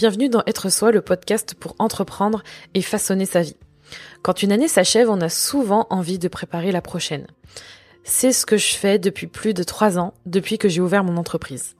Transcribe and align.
Bienvenue 0.00 0.30
dans 0.30 0.42
Être 0.46 0.70
Soi, 0.70 0.92
le 0.92 1.02
podcast 1.02 1.54
pour 1.60 1.74
entreprendre 1.78 2.42
et 2.72 2.80
façonner 2.80 3.26
sa 3.26 3.42
vie. 3.42 3.58
Quand 4.22 4.42
une 4.42 4.50
année 4.50 4.66
s'achève, 4.66 5.10
on 5.10 5.20
a 5.20 5.28
souvent 5.28 5.86
envie 5.90 6.18
de 6.18 6.26
préparer 6.26 6.72
la 6.72 6.80
prochaine. 6.80 7.26
C'est 8.02 8.32
ce 8.32 8.46
que 8.46 8.56
je 8.56 8.72
fais 8.76 8.98
depuis 8.98 9.26
plus 9.26 9.52
de 9.52 9.62
trois 9.62 9.98
ans, 9.98 10.14
depuis 10.24 10.56
que 10.56 10.70
j'ai 10.70 10.80
ouvert 10.80 11.04
mon 11.04 11.18
entreprise. 11.18 11.76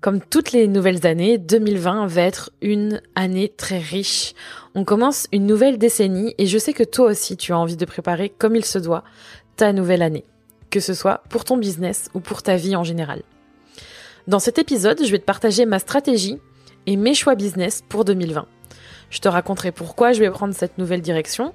Comme 0.00 0.20
toutes 0.20 0.50
les 0.50 0.66
nouvelles 0.66 1.06
années, 1.06 1.38
2020 1.38 2.08
va 2.08 2.22
être 2.22 2.50
une 2.60 3.00
année 3.14 3.52
très 3.56 3.78
riche. 3.78 4.34
On 4.74 4.84
commence 4.84 5.28
une 5.30 5.46
nouvelle 5.46 5.78
décennie 5.78 6.34
et 6.38 6.48
je 6.48 6.58
sais 6.58 6.72
que 6.72 6.82
toi 6.82 7.06
aussi 7.06 7.36
tu 7.36 7.52
as 7.52 7.58
envie 7.58 7.76
de 7.76 7.84
préparer 7.84 8.30
comme 8.30 8.56
il 8.56 8.64
se 8.64 8.80
doit 8.80 9.04
ta 9.54 9.72
nouvelle 9.72 10.02
année, 10.02 10.24
que 10.70 10.80
ce 10.80 10.92
soit 10.92 11.22
pour 11.28 11.44
ton 11.44 11.56
business 11.56 12.10
ou 12.14 12.18
pour 12.18 12.42
ta 12.42 12.56
vie 12.56 12.74
en 12.74 12.82
général. 12.82 13.22
Dans 14.26 14.40
cet 14.40 14.58
épisode, 14.58 15.04
je 15.04 15.10
vais 15.12 15.20
te 15.20 15.24
partager 15.24 15.66
ma 15.66 15.78
stratégie 15.78 16.40
et 16.86 16.96
mes 16.96 17.14
choix 17.14 17.34
business 17.34 17.82
pour 17.88 18.04
2020. 18.04 18.46
Je 19.10 19.18
te 19.18 19.28
raconterai 19.28 19.72
pourquoi 19.72 20.12
je 20.12 20.20
vais 20.20 20.30
prendre 20.30 20.54
cette 20.54 20.78
nouvelle 20.78 21.02
direction, 21.02 21.52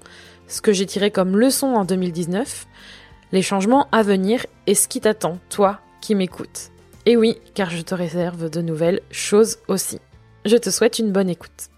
ce 0.47 0.61
que 0.61 0.73
j'ai 0.73 0.85
tiré 0.85 1.11
comme 1.11 1.37
leçon 1.37 1.67
en 1.67 1.85
2019, 1.85 2.67
les 3.31 3.41
changements 3.41 3.87
à 3.91 4.03
venir 4.03 4.45
et 4.67 4.75
ce 4.75 4.87
qui 4.87 5.01
t'attend, 5.01 5.39
toi 5.49 5.79
qui 6.01 6.15
m'écoutes. 6.15 6.71
Et 7.05 7.17
oui, 7.17 7.37
car 7.53 7.69
je 7.69 7.81
te 7.81 7.95
réserve 7.95 8.49
de 8.49 8.61
nouvelles 8.61 9.01
choses 9.11 9.57
aussi. 9.67 9.99
Je 10.45 10.57
te 10.57 10.69
souhaite 10.69 10.99
une 10.99 11.11
bonne 11.11 11.29
écoute. 11.29 11.69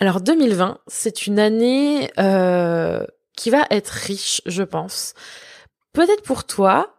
Alors 0.00 0.20
2020, 0.20 0.78
c'est 0.88 1.26
une 1.26 1.38
année 1.38 2.10
euh, 2.18 3.04
qui 3.36 3.50
va 3.50 3.66
être 3.70 3.88
riche, 3.88 4.42
je 4.46 4.62
pense. 4.62 5.14
Peut-être 5.92 6.22
pour 6.22 6.44
toi, 6.44 6.95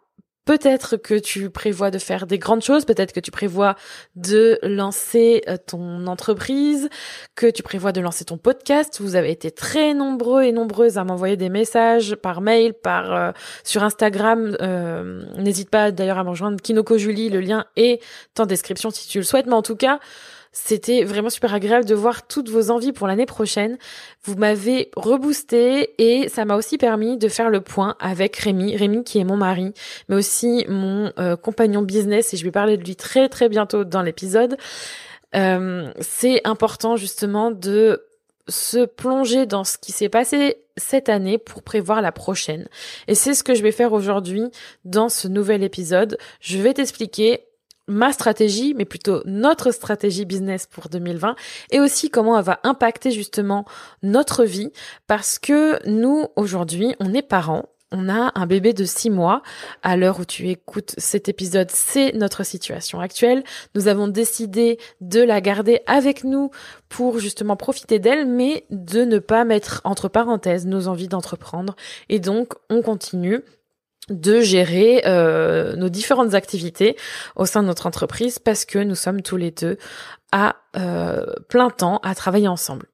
Peut-être 0.47 0.95
que 0.95 1.19
tu 1.19 1.49
prévois 1.49 1.91
de 1.91 1.97
faire 1.97 2.25
des 2.25 2.39
grandes 2.39 2.61
choses, 2.61 2.85
peut-être 2.85 3.11
que 3.11 3.19
tu 3.19 3.31
prévois 3.31 3.75
de 4.15 4.57
lancer 4.63 5.43
euh, 5.49 5.57
ton 5.57 6.07
entreprise, 6.07 6.87
que 7.35 7.47
tu 7.47 7.63
prévois 7.63 7.91
de 7.91 7.99
lancer 7.99 8.23
ton 8.23 8.37
podcast. 8.37 9.01
Vous 9.01 9.17
avez 9.17 9.29
été 9.29 9.51
très 9.51 9.93
nombreux 9.93 10.43
et 10.43 10.53
nombreuses 10.53 10.97
à 10.97 11.03
m'envoyer 11.03 11.35
des 11.35 11.49
messages 11.49 12.15
par 12.15 12.39
mail, 12.39 12.73
par 12.73 13.13
euh, 13.13 13.31
sur 13.65 13.83
Instagram. 13.83 14.55
Euh, 14.61 15.25
n'hésite 15.37 15.69
pas 15.69 15.91
d'ailleurs 15.91 16.19
à 16.19 16.23
me 16.23 16.29
rejoindre 16.29 16.61
Kinoko 16.61 16.97
Julie, 16.97 17.29
le 17.29 17.41
lien 17.41 17.65
est 17.75 17.99
en 18.39 18.45
description 18.45 18.89
si 18.89 19.05
tu 19.09 19.17
le 19.17 19.25
souhaites. 19.25 19.47
Mais 19.47 19.53
en 19.53 19.61
tout 19.61 19.75
cas, 19.75 19.99
c'était 20.59 21.03
vraiment 21.03 21.29
super 21.29 21.53
agréable 21.53 21.85
de 21.85 21.93
voir 21.93 22.25
toutes 22.27 22.49
vos 22.49 22.71
envies 22.71 22.91
pour 22.91 23.05
l'année 23.07 23.27
prochaine. 23.27 23.77
Vous 24.23 24.35
m'avez 24.35 24.89
reboosté 24.95 25.93
et 25.99 26.29
ça 26.29 26.45
m'a 26.45 26.55
aussi 26.55 26.79
permis 26.79 27.15
de 27.17 27.29
faire 27.29 27.49
le 27.51 27.61
point 27.61 27.95
avec 27.99 28.35
Rémi. 28.35 28.75
Rémi 28.75 29.03
qui 29.03 29.19
est 29.19 29.23
mon 29.23 29.37
mari, 29.37 29.73
mais 30.09 30.15
aussi 30.15 30.65
mon 30.67 31.13
euh, 31.19 31.35
compagnon 31.35 31.83
business 31.83 32.33
et 32.33 32.37
je 32.37 32.43
vais 32.43 32.51
parler 32.51 32.75
de 32.75 32.83
lui 32.83 32.95
très 32.95 33.29
très 33.29 33.49
bientôt 33.49 33.83
dans 33.83 34.01
l'épisode. 34.01 34.57
Euh, 35.35 35.91
c'est 36.01 36.41
important 36.43 36.95
justement 36.95 37.51
de 37.51 38.03
se 38.49 38.85
plonger 38.85 39.45
dans 39.45 39.63
ce 39.63 39.77
qui 39.77 39.91
s'est 39.91 40.09
passé 40.09 40.57
cette 40.75 41.07
année 41.07 41.37
pour 41.37 41.61
prévoir 41.61 42.01
la 42.01 42.11
prochaine. 42.11 42.67
Et 43.07 43.13
c'est 43.13 43.35
ce 43.35 43.43
que 43.43 43.53
je 43.53 43.61
vais 43.61 43.71
faire 43.71 43.93
aujourd'hui 43.93 44.45
dans 44.85 45.09
ce 45.09 45.27
nouvel 45.27 45.63
épisode. 45.63 46.17
Je 46.39 46.57
vais 46.57 46.73
t'expliquer 46.73 47.46
ma 47.87 48.11
stratégie, 48.11 48.73
mais 48.75 48.85
plutôt 48.85 49.21
notre 49.25 49.71
stratégie 49.71 50.25
business 50.25 50.67
pour 50.67 50.89
2020 50.89 51.35
et 51.71 51.79
aussi 51.79 52.09
comment 52.09 52.37
elle 52.37 52.45
va 52.45 52.59
impacter 52.63 53.11
justement 53.11 53.65
notre 54.03 54.43
vie 54.43 54.71
parce 55.07 55.39
que 55.39 55.85
nous, 55.87 56.27
aujourd'hui, 56.35 56.95
on 56.99 57.13
est 57.13 57.21
parents. 57.21 57.69
On 57.91 58.09
a 58.09 58.33
un 58.35 58.47
bébé 58.47 58.73
de 58.73 58.83
six 58.83 59.09
mois. 59.09 59.41
À 59.81 59.95
l'heure 59.95 60.19
où 60.19 60.25
tu 60.25 60.49
écoutes 60.49 60.93
cet 60.97 61.29
épisode, 61.29 61.71
c'est 61.71 62.11
notre 62.13 62.43
situation 62.43 62.99
actuelle. 62.99 63.43
Nous 63.75 63.87
avons 63.87 64.09
décidé 64.09 64.77
de 64.99 65.21
la 65.21 65.39
garder 65.39 65.79
avec 65.85 66.25
nous 66.25 66.51
pour 66.89 67.19
justement 67.19 67.55
profiter 67.55 67.99
d'elle, 67.99 68.27
mais 68.27 68.65
de 68.71 69.05
ne 69.05 69.19
pas 69.19 69.45
mettre 69.45 69.79
entre 69.85 70.09
parenthèses 70.09 70.67
nos 70.67 70.89
envies 70.89 71.07
d'entreprendre. 71.07 71.77
Et 72.09 72.19
donc, 72.19 72.55
on 72.69 72.81
continue 72.81 73.41
de 74.09 74.39
gérer 74.39 75.03
euh, 75.05 75.75
nos 75.75 75.89
différentes 75.89 76.33
activités 76.33 76.95
au 77.35 77.45
sein 77.45 77.61
de 77.61 77.67
notre 77.67 77.87
entreprise 77.87 78.39
parce 78.39 78.65
que 78.65 78.79
nous 78.79 78.95
sommes 78.95 79.21
tous 79.21 79.37
les 79.37 79.51
deux 79.51 79.77
à 80.31 80.55
euh, 80.77 81.25
plein 81.49 81.69
temps 81.69 81.99
à 82.03 82.15
travailler 82.15 82.47
ensemble. 82.47 82.87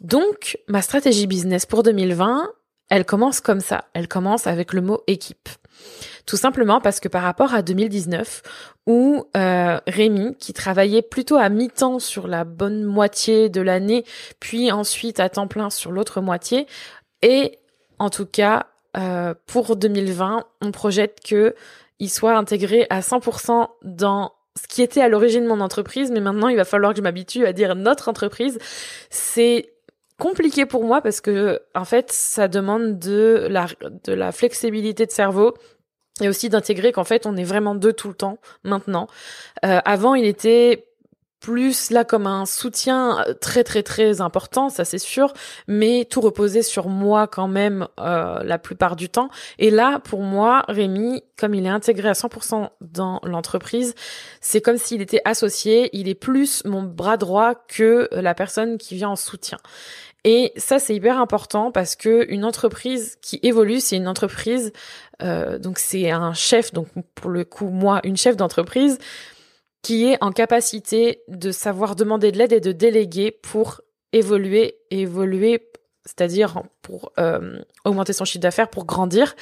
Donc, 0.00 0.58
ma 0.68 0.82
stratégie 0.82 1.26
business 1.26 1.66
pour 1.66 1.82
2020, 1.82 2.48
elle 2.90 3.04
commence 3.04 3.40
comme 3.40 3.60
ça. 3.60 3.84
Elle 3.94 4.08
commence 4.08 4.46
avec 4.46 4.72
le 4.72 4.82
mot 4.82 5.02
équipe. 5.06 5.48
Tout 6.26 6.36
simplement 6.36 6.80
parce 6.80 7.00
que 7.00 7.08
par 7.08 7.22
rapport 7.22 7.54
à 7.54 7.62
2019, 7.62 8.42
où 8.86 9.24
euh, 9.36 9.80
Rémi, 9.86 10.36
qui 10.36 10.52
travaillait 10.52 11.02
plutôt 11.02 11.36
à 11.36 11.48
mi-temps 11.48 11.98
sur 11.98 12.28
la 12.28 12.44
bonne 12.44 12.84
moitié 12.84 13.48
de 13.48 13.60
l'année, 13.60 14.04
puis 14.40 14.70
ensuite 14.72 15.20
à 15.20 15.28
temps 15.28 15.48
plein 15.48 15.70
sur 15.70 15.92
l'autre 15.92 16.20
moitié, 16.20 16.66
et 17.22 17.58
en 17.98 18.10
tout 18.10 18.26
cas 18.26 18.66
euh, 18.98 19.34
pour 19.46 19.76
2020, 19.76 20.44
on 20.62 20.72
projette 20.72 21.20
que 21.26 21.54
il 21.98 22.10
soit 22.10 22.36
intégré 22.36 22.86
à 22.90 23.00
100% 23.00 23.68
dans 23.82 24.32
ce 24.60 24.66
qui 24.66 24.82
était 24.82 25.00
à 25.00 25.08
l'origine 25.08 25.46
mon 25.46 25.60
entreprise, 25.60 26.10
mais 26.10 26.20
maintenant 26.20 26.48
il 26.48 26.56
va 26.56 26.64
falloir 26.64 26.92
que 26.92 26.98
je 26.98 27.02
m'habitue 27.02 27.46
à 27.46 27.52
dire 27.52 27.74
notre 27.74 28.08
entreprise. 28.08 28.58
C'est 29.10 29.70
compliqué 30.18 30.66
pour 30.66 30.84
moi 30.84 31.02
parce 31.02 31.20
que 31.20 31.60
en 31.74 31.84
fait 31.84 32.10
ça 32.10 32.48
demande 32.48 32.98
de 32.98 33.46
la 33.50 33.66
de 34.04 34.12
la 34.12 34.32
flexibilité 34.32 35.04
de 35.04 35.10
cerveau 35.10 35.54
et 36.22 36.28
aussi 36.28 36.48
d'intégrer 36.48 36.92
qu'en 36.92 37.04
fait 37.04 37.26
on 37.26 37.36
est 37.36 37.44
vraiment 37.44 37.74
deux 37.74 37.92
tout 37.92 38.08
le 38.08 38.14
temps 38.14 38.38
maintenant. 38.64 39.08
Euh, 39.64 39.80
avant 39.84 40.14
il 40.14 40.24
était 40.24 40.86
plus 41.40 41.90
là 41.90 42.04
comme 42.04 42.26
un 42.26 42.46
soutien 42.46 43.20
euh, 43.20 43.34
très 43.34 43.62
très 43.64 43.82
très 43.82 44.20
important, 44.20 44.68
ça 44.68 44.84
c'est 44.84 44.98
sûr, 44.98 45.32
mais 45.68 46.06
tout 46.08 46.20
reposait 46.20 46.62
sur 46.62 46.88
moi 46.88 47.26
quand 47.26 47.48
même 47.48 47.86
euh, 48.00 48.42
la 48.42 48.58
plupart 48.58 48.96
du 48.96 49.08
temps. 49.08 49.28
Et 49.58 49.70
là, 49.70 49.98
pour 49.98 50.22
moi, 50.22 50.64
Rémi, 50.68 51.22
comme 51.36 51.54
il 51.54 51.66
est 51.66 51.70
intégré 51.70 52.08
à 52.08 52.12
100% 52.12 52.70
dans 52.80 53.20
l'entreprise, 53.22 53.94
c'est 54.40 54.60
comme 54.60 54.78
s'il 54.78 55.02
était 55.02 55.20
associé, 55.24 55.90
il 55.92 56.08
est 56.08 56.14
plus 56.14 56.64
mon 56.64 56.82
bras 56.82 57.16
droit 57.16 57.54
que 57.54 58.08
la 58.12 58.34
personne 58.34 58.78
qui 58.78 58.94
vient 58.94 59.10
en 59.10 59.16
soutien. 59.16 59.58
Et 60.28 60.52
ça, 60.56 60.80
c'est 60.80 60.92
hyper 60.92 61.20
important 61.20 61.70
parce 61.70 61.94
que 61.94 62.26
une 62.28 62.44
entreprise 62.44 63.16
qui 63.22 63.38
évolue, 63.44 63.78
c'est 63.78 63.96
une 63.96 64.08
entreprise, 64.08 64.72
euh, 65.22 65.56
donc 65.56 65.78
c'est 65.78 66.10
un 66.10 66.34
chef, 66.34 66.72
donc 66.72 66.88
pour 67.14 67.30
le 67.30 67.44
coup, 67.44 67.68
moi, 67.68 68.00
une 68.02 68.16
chef 68.16 68.36
d'entreprise, 68.36 68.98
qui 69.86 70.06
est 70.06 70.18
en 70.20 70.32
capacité 70.32 71.22
de 71.28 71.52
savoir 71.52 71.94
demander 71.94 72.32
de 72.32 72.38
l'aide 72.38 72.52
et 72.52 72.58
de 72.58 72.72
déléguer 72.72 73.30
pour 73.30 73.82
évoluer, 74.12 74.78
évoluer, 74.90 75.70
c'est-à-dire 76.04 76.64
pour 76.82 77.12
euh, 77.20 77.62
augmenter 77.84 78.12
son 78.12 78.24
chiffre 78.24 78.42
d'affaires, 78.42 78.68
pour 78.68 78.84
grandir. 78.84 79.36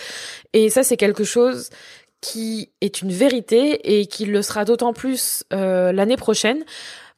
Et 0.53 0.69
ça, 0.69 0.82
c'est 0.82 0.99
quelque 0.99 1.25
chose 1.25 1.71
qui 2.21 2.72
est 2.82 3.00
une 3.00 3.10
vérité 3.10 3.99
et 3.99 4.05
qui 4.05 4.27
le 4.27 4.43
sera 4.43 4.66
d'autant 4.66 4.93
plus 4.93 5.44
euh, 5.55 5.93
l'année 5.93 6.19
prochaine 6.19 6.62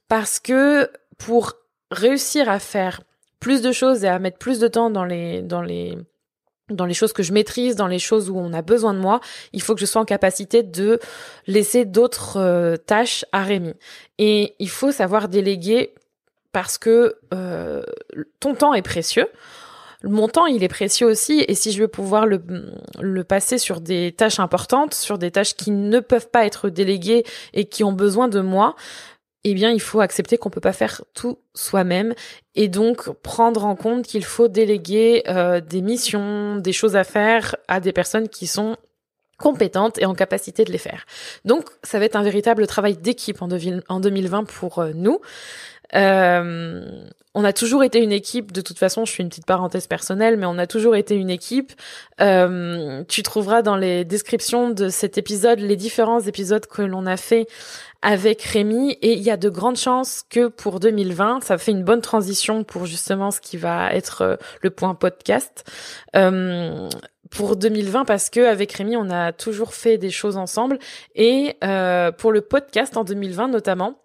parce 0.06 0.38
que 0.38 0.88
pour 1.18 1.54
réussir 1.90 2.48
à 2.48 2.60
faire 2.60 3.00
plus 3.40 3.60
de 3.60 3.72
choses 3.72 4.04
et 4.04 4.08
à 4.08 4.20
mettre 4.20 4.38
plus 4.38 4.60
de 4.60 4.68
temps 4.68 4.88
dans 4.88 5.04
les 5.04 5.42
dans 5.42 5.62
les 5.62 5.98
dans 6.70 6.84
les 6.84 6.94
choses 6.94 7.12
que 7.12 7.22
je 7.22 7.32
maîtrise, 7.32 7.76
dans 7.76 7.86
les 7.86 7.98
choses 7.98 8.28
où 8.28 8.38
on 8.38 8.52
a 8.52 8.62
besoin 8.62 8.92
de 8.94 8.98
moi, 8.98 9.20
il 9.52 9.62
faut 9.62 9.74
que 9.74 9.80
je 9.80 9.86
sois 9.86 10.02
en 10.02 10.04
capacité 10.04 10.62
de 10.62 10.98
laisser 11.46 11.84
d'autres 11.84 12.38
euh, 12.38 12.76
tâches 12.76 13.24
à 13.32 13.42
Rémi. 13.42 13.74
Et 14.18 14.54
il 14.58 14.68
faut 14.68 14.90
savoir 14.90 15.28
déléguer 15.28 15.94
parce 16.52 16.78
que 16.78 17.16
euh, 17.32 17.82
ton 18.40 18.54
temps 18.54 18.74
est 18.74 18.82
précieux. 18.82 19.28
Mon 20.02 20.28
temps, 20.28 20.46
il 20.46 20.62
est 20.62 20.68
précieux 20.68 21.06
aussi, 21.06 21.44
et 21.48 21.54
si 21.54 21.72
je 21.72 21.80
veux 21.80 21.88
pouvoir 21.88 22.26
le, 22.26 22.40
le 23.00 23.24
passer 23.24 23.58
sur 23.58 23.80
des 23.80 24.12
tâches 24.12 24.38
importantes, 24.38 24.94
sur 24.94 25.18
des 25.18 25.30
tâches 25.30 25.54
qui 25.54 25.70
ne 25.70 26.00
peuvent 26.00 26.28
pas 26.28 26.44
être 26.44 26.68
déléguées 26.68 27.24
et 27.54 27.64
qui 27.64 27.82
ont 27.82 27.92
besoin 27.92 28.28
de 28.28 28.40
moi, 28.40 28.76
eh 29.48 29.54
bien, 29.54 29.70
il 29.70 29.80
faut 29.80 30.00
accepter 30.00 30.38
qu'on 30.38 30.50
peut 30.50 30.60
pas 30.60 30.72
faire 30.72 31.04
tout 31.14 31.38
soi-même 31.54 32.14
et 32.56 32.66
donc 32.66 33.08
prendre 33.20 33.64
en 33.64 33.76
compte 33.76 34.04
qu'il 34.04 34.24
faut 34.24 34.48
déléguer 34.48 35.22
euh, 35.28 35.60
des 35.60 35.82
missions, 35.82 36.56
des 36.56 36.72
choses 36.72 36.96
à 36.96 37.04
faire 37.04 37.54
à 37.68 37.78
des 37.78 37.92
personnes 37.92 38.28
qui 38.28 38.48
sont 38.48 38.76
compétentes 39.38 39.98
et 39.98 40.04
en 40.04 40.14
capacité 40.14 40.64
de 40.64 40.72
les 40.72 40.78
faire. 40.78 41.06
Donc, 41.44 41.68
ça 41.84 42.00
va 42.00 42.06
être 42.06 42.16
un 42.16 42.24
véritable 42.24 42.66
travail 42.66 42.96
d'équipe 42.96 43.40
en, 43.40 43.46
2020 43.46 44.44
pour 44.44 44.80
euh, 44.80 44.90
nous. 44.94 45.20
Euh, 45.94 47.06
on 47.36 47.44
a 47.44 47.52
toujours 47.52 47.84
été 47.84 48.02
une 48.02 48.12
équipe, 48.12 48.50
de 48.50 48.62
toute 48.62 48.78
façon, 48.78 49.04
je 49.04 49.12
fais 49.12 49.22
une 49.22 49.28
petite 49.28 49.44
parenthèse 49.44 49.86
personnelle, 49.86 50.38
mais 50.38 50.46
on 50.46 50.56
a 50.56 50.66
toujours 50.66 50.96
été 50.96 51.14
une 51.14 51.28
équipe. 51.28 51.74
Euh, 52.18 53.04
tu 53.08 53.22
trouveras 53.22 53.60
dans 53.60 53.76
les 53.76 54.06
descriptions 54.06 54.70
de 54.70 54.88
cet 54.88 55.18
épisode 55.18 55.58
les 55.58 55.76
différents 55.76 56.20
épisodes 56.20 56.64
que 56.64 56.80
l'on 56.80 57.04
a 57.04 57.18
fait 57.18 57.46
avec 58.00 58.40
Rémi 58.40 58.92
et 59.02 59.12
il 59.12 59.22
y 59.22 59.30
a 59.30 59.36
de 59.36 59.50
grandes 59.50 59.76
chances 59.76 60.24
que 60.30 60.48
pour 60.48 60.80
2020, 60.80 61.42
ça 61.42 61.58
fait 61.58 61.72
une 61.72 61.84
bonne 61.84 62.00
transition 62.00 62.64
pour 62.64 62.86
justement 62.86 63.30
ce 63.30 63.42
qui 63.42 63.58
va 63.58 63.92
être 63.92 64.22
euh, 64.22 64.36
le 64.62 64.70
point 64.70 64.94
podcast. 64.94 65.70
Euh, 66.16 66.88
pour 67.30 67.56
2020 67.56 68.06
parce 68.06 68.30
que 68.30 68.46
avec 68.46 68.72
Rémi 68.72 68.96
on 68.96 69.10
a 69.10 69.32
toujours 69.32 69.74
fait 69.74 69.98
des 69.98 70.10
choses 70.10 70.36
ensemble 70.36 70.78
et 71.16 71.56
euh, 71.64 72.12
pour 72.12 72.30
le 72.30 72.40
podcast 72.40 72.96
en 72.96 73.02
2020 73.04 73.48
notamment 73.48 73.98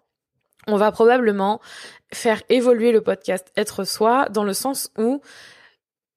on 0.66 0.76
va 0.76 0.92
probablement 0.92 1.60
faire 2.12 2.42
évoluer 2.48 2.92
le 2.92 3.00
podcast 3.00 3.52
Être 3.56 3.84
Soi 3.84 4.28
dans 4.30 4.44
le 4.44 4.52
sens 4.52 4.90
où 4.98 5.20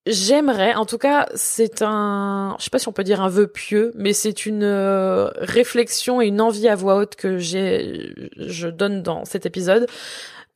J'aimerais, 0.08 0.76
en 0.76 0.86
tout 0.86 1.00
cas, 1.00 1.28
c'est 1.34 1.82
un, 1.82 2.56
je 2.60 2.66
sais 2.66 2.70
pas 2.70 2.78
si 2.78 2.88
on 2.88 2.92
peut 2.92 3.04
dire 3.04 3.22
un 3.22 3.30
vœu 3.30 3.48
pieux, 3.48 3.92
mais 3.96 4.14
c'est 4.14 4.46
une 4.46 4.62
euh, 4.62 5.32
réflexion 5.38 6.22
et 6.22 6.28
une 6.28 6.42
envie 6.42 6.68
à 6.68 6.76
voix 6.76 6.98
haute 6.98 7.16
que 7.16 7.40
j'ai, 7.40 8.14
je 8.38 8.68
donne 8.68 9.02
dans 9.02 9.26
cet 9.26 9.48
épisode. 9.48 9.88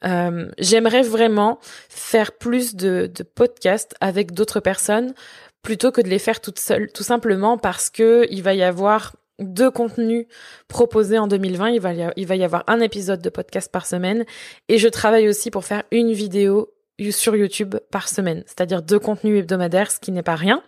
Euh, 0.06 0.51
j'aimerais 0.59 1.01
vraiment 1.01 1.57
faire 1.89 2.33
plus 2.33 2.75
de, 2.75 3.12
podcasts 3.33 3.95
avec 4.01 4.33
d'autres 4.33 4.59
personnes 4.59 5.15
plutôt 5.63 5.92
que 5.92 6.01
de 6.01 6.09
les 6.09 6.19
faire 6.19 6.42
toutes 6.42 6.59
seules, 6.59 6.92
tout 6.92 7.03
simplement 7.03 7.57
parce 7.57 7.89
que 7.89 8.27
il 8.30 8.44
va 8.44 8.53
y 8.53 8.62
avoir 8.62 9.15
deux 9.39 9.71
contenus 9.71 10.27
proposés 10.68 11.18
en 11.18 11.27
2020. 11.27 11.69
Il 11.69 11.81
va, 11.81 11.94
y 11.94 12.07
il 12.15 12.27
va 12.27 12.36
y 12.36 12.44
avoir 12.44 12.63
un 12.68 12.80
épisode 12.80 13.21
de 13.21 13.30
podcast 13.30 13.71
par 13.71 13.86
semaine 13.86 14.25
et 14.68 14.77
je 14.77 14.88
travaille 14.88 15.27
aussi 15.27 15.51
pour 15.51 15.65
faire 15.65 15.83
une 15.91 16.12
vidéo 16.12 16.74
sur 17.12 17.36
YouTube 17.36 17.75
par 17.91 18.09
semaine, 18.09 18.44
c'est-à-dire 18.45 18.81
deux 18.81 19.00
contenus 19.00 19.39
hebdomadaires, 19.39 19.91
ce 19.91 20.00
qui 20.00 20.12
n'est 20.12 20.24
pas 20.24 20.36
rien. 20.36 20.62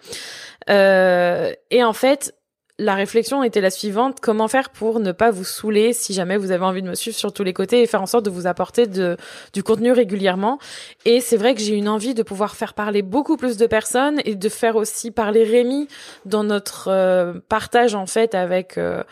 Euh, 0.70 1.54
et 1.70 1.84
en 1.84 1.94
fait, 1.94 2.34
la 2.82 2.96
réflexion 2.96 3.44
était 3.44 3.62
la 3.62 3.70
suivante. 3.70 4.18
Comment 4.22 4.48
faire 4.48 4.72
pour 4.72 5.00
ne 5.00 5.12
pas 5.12 5.30
vous 5.30 5.44
saouler 5.44 5.94
si 5.94 6.14
jamais 6.14 6.36
vous 6.36 6.50
avez 6.50 6.66
envie 6.66 6.82
de 6.82 6.90
me 6.90 6.96
suivre 6.96 7.16
sur 7.16 7.32
tous 7.32 7.44
les 7.44 7.54
côtés 7.54 7.84
et 7.84 7.86
faire 7.86 8.02
en 8.02 8.08
sorte 8.08 8.26
de 8.26 8.32
vous 8.32 8.48
apporter 8.48 8.88
de, 8.88 9.18
du 9.54 9.62
contenu 9.62 9.92
régulièrement? 9.92 10.58
Et 11.06 11.22
c'est 11.22 11.38
vrai 11.38 11.54
que 11.54 11.62
j'ai 11.62 11.76
une 11.76 11.88
envie 11.88 12.16
de 12.16 12.24
pouvoir 12.24 12.56
faire 12.56 12.74
parler 12.74 13.04
beaucoup 13.04 13.38
plus 13.38 13.58
de 13.58 13.68
personnes 13.68 14.20
et 14.26 14.34
de 14.34 14.50
faire 14.50 14.78
aussi 14.78 15.12
parler 15.12 15.44
Rémi 15.44 15.88
dans 16.26 16.44
notre 16.44 16.88
euh, 16.88 17.34
partage 17.50 17.94
en 17.94 18.08
fait 18.08 18.34
avec 18.34 18.80
euh, 18.80 19.04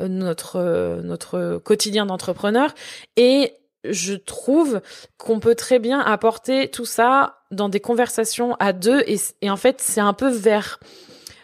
notre 0.00 1.00
notre 1.02 1.58
quotidien 1.58 2.06
d'entrepreneur. 2.06 2.74
Et 3.16 3.52
je 3.84 4.14
trouve 4.14 4.80
qu'on 5.18 5.38
peut 5.38 5.54
très 5.54 5.78
bien 5.78 6.00
apporter 6.00 6.68
tout 6.68 6.86
ça 6.86 7.40
dans 7.50 7.68
des 7.68 7.80
conversations 7.80 8.54
à 8.58 8.72
deux 8.72 9.02
et, 9.06 9.16
et 9.42 9.50
en 9.50 9.56
fait 9.56 9.80
c'est 9.80 10.00
un 10.00 10.14
peu 10.14 10.30
vers 10.30 10.80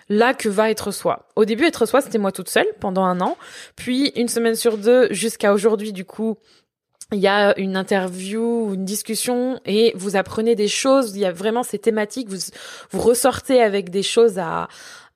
là 0.08 0.34
que 0.34 0.48
va 0.48 0.70
être 0.70 0.90
soi. 0.90 1.28
Au 1.36 1.44
début 1.44 1.64
être 1.64 1.86
soi 1.86 2.00
c'était 2.00 2.18
moi 2.18 2.32
toute 2.32 2.48
seule 2.48 2.66
pendant 2.80 3.04
un 3.04 3.20
an, 3.20 3.36
puis 3.76 4.12
une 4.16 4.28
semaine 4.28 4.54
sur 4.54 4.78
deux 4.78 5.12
jusqu'à 5.12 5.52
aujourd'hui 5.52 5.92
du 5.92 6.04
coup 6.04 6.36
il 7.12 7.20
y 7.20 7.28
a 7.28 7.56
une 7.58 7.76
interview, 7.76 8.74
une 8.74 8.84
discussion 8.84 9.60
et 9.66 9.92
vous 9.94 10.16
apprenez 10.16 10.54
des 10.54 10.68
choses, 10.68 11.14
il 11.14 11.20
y 11.20 11.26
a 11.26 11.32
vraiment 11.32 11.62
ces 11.62 11.78
thématiques, 11.78 12.28
vous 12.28 12.50
vous 12.90 13.00
ressortez 13.00 13.60
avec 13.60 13.90
des 13.90 14.02
choses 14.02 14.38
à 14.38 14.68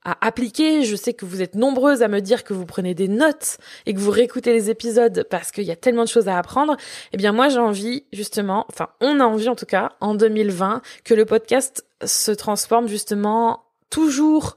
à 0.04 0.26
appliquer. 0.26 0.84
Je 0.84 0.96
sais 0.96 1.12
que 1.12 1.26
vous 1.26 1.42
êtes 1.42 1.54
nombreuses 1.54 2.02
à 2.02 2.08
me 2.08 2.20
dire 2.20 2.44
que 2.44 2.54
vous 2.54 2.66
prenez 2.66 2.94
des 2.94 3.08
notes 3.08 3.58
et 3.86 3.94
que 3.94 3.98
vous 3.98 4.10
réécoutez 4.10 4.52
les 4.52 4.70
épisodes 4.70 5.26
parce 5.28 5.50
qu'il 5.50 5.64
y 5.64 5.70
a 5.70 5.76
tellement 5.76 6.04
de 6.04 6.08
choses 6.08 6.28
à 6.28 6.38
apprendre. 6.38 6.76
Eh 7.12 7.16
bien, 7.16 7.32
moi, 7.32 7.48
j'ai 7.48 7.58
envie, 7.58 8.04
justement, 8.12 8.64
enfin, 8.70 8.88
on 9.00 9.20
a 9.20 9.24
envie, 9.24 9.48
en 9.48 9.56
tout 9.56 9.66
cas, 9.66 9.92
en 10.00 10.14
2020, 10.14 10.82
que 11.04 11.14
le 11.14 11.24
podcast 11.24 11.84
se 12.04 12.30
transforme, 12.30 12.88
justement, 12.88 13.64
toujours 13.90 14.56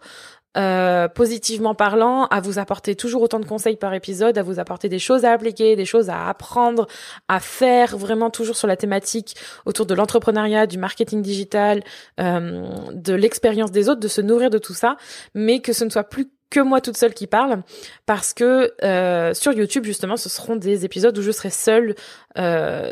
euh, 0.58 1.08
positivement 1.08 1.76
parlant, 1.76 2.26
à 2.26 2.42
vous 2.42 2.60
apporter 2.60 2.96
toujours 2.96 3.22
autant 3.22 3.40
de 3.40 3.46
conseils 3.46 3.78
par 3.78 3.94
épisode, 3.94 4.38
à 4.38 4.44
vous 4.44 4.60
apporter 4.60 4.90
des 4.90 5.00
choses 5.00 5.24
à 5.24 5.32
appliquer, 5.32 5.78
des 5.78 5.86
choses 5.86 6.10
à 6.10 6.28
apprendre, 6.28 6.88
à 7.30 7.40
faire, 7.40 7.98
vraiment 7.98 8.30
toujours 8.30 8.58
sur 8.58 8.68
la 8.68 8.76
thématique 8.76 9.38
autour 9.66 9.86
de 9.86 9.94
l'entrepreneuriat, 9.94 10.68
du 10.68 10.78
marketing 10.78 11.22
digital, 11.22 11.84
euh, 12.20 12.68
de 12.92 13.14
l'expérience 13.14 13.72
des 13.72 13.88
autres, 13.88 14.02
de 14.02 14.10
se 14.10 14.20
nourrir 14.20 14.50
de 14.50 14.58
tout 14.58 14.74
ça, 14.74 14.98
mais 15.36 15.60
que 15.60 15.72
ce 15.72 15.86
ne 15.86 15.90
soit 15.90 16.04
plus 16.04 16.28
que 16.50 16.60
moi 16.60 16.82
toute 16.82 16.98
seule 16.98 17.14
qui 17.14 17.28
parle, 17.28 17.64
parce 18.06 18.34
que 18.34 18.74
euh, 18.84 19.34
sur 19.34 19.54
YouTube 19.54 19.86
justement, 19.86 20.18
ce 20.18 20.28
seront 20.28 20.58
des 20.58 20.84
épisodes 20.84 21.18
où 21.18 21.22
je 21.22 21.32
serai 21.32 21.50
seule. 21.50 21.96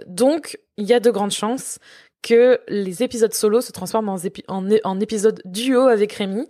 donc, 0.08 0.58
il 0.78 0.86
y 0.86 0.94
a 0.94 1.02
de 1.02 1.12
grandes 1.12 1.32
chances 1.32 1.78
que 2.22 2.60
les 2.68 3.04
épisodes 3.04 3.34
solo 3.34 3.62
se 3.62 3.72
transforment 3.72 4.18
en, 4.48 5.00
épisodes 5.00 5.42
duo 5.46 5.88
avec 5.88 6.14
Rémi 6.14 6.48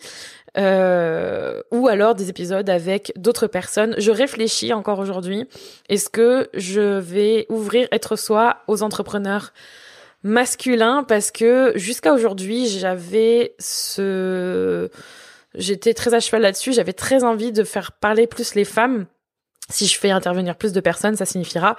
euh, 0.57 1.61
ou 1.71 1.87
alors 1.87 2.15
des 2.15 2.29
épisodes 2.29 2.69
avec 2.69 3.13
d'autres 3.15 3.47
personnes. 3.47 3.95
Je 3.97 4.11
réfléchis 4.11 4.73
encore 4.73 4.99
aujourd'hui. 4.99 5.45
Est-ce 5.87 6.09
que 6.09 6.49
je 6.53 6.97
vais 6.99 7.45
ouvrir 7.49 7.87
être 7.91 8.15
soi 8.15 8.57
aux 8.67 8.81
entrepreneurs 8.81 9.53
masculins? 10.23 11.03
Parce 11.07 11.31
que 11.31 11.71
jusqu'à 11.75 12.13
aujourd'hui 12.13 12.67
j'avais 12.67 13.55
ce 13.59 14.89
j'étais 15.55 15.93
très 15.93 16.13
à 16.13 16.19
cheval 16.19 16.43
là-dessus 16.43 16.73
j'avais 16.73 16.93
très 16.93 17.23
envie 17.23 17.51
de 17.51 17.63
faire 17.63 17.91
parler 17.91 18.27
plus 18.27 18.53
les 18.53 18.65
femmes 18.65 19.07
si 19.67 19.87
je 19.87 19.97
fais 19.97 20.11
intervenir 20.11 20.55
plus 20.55 20.73
de 20.73 20.79
personnes 20.79 21.15
ça 21.15 21.25
signifiera 21.25 21.75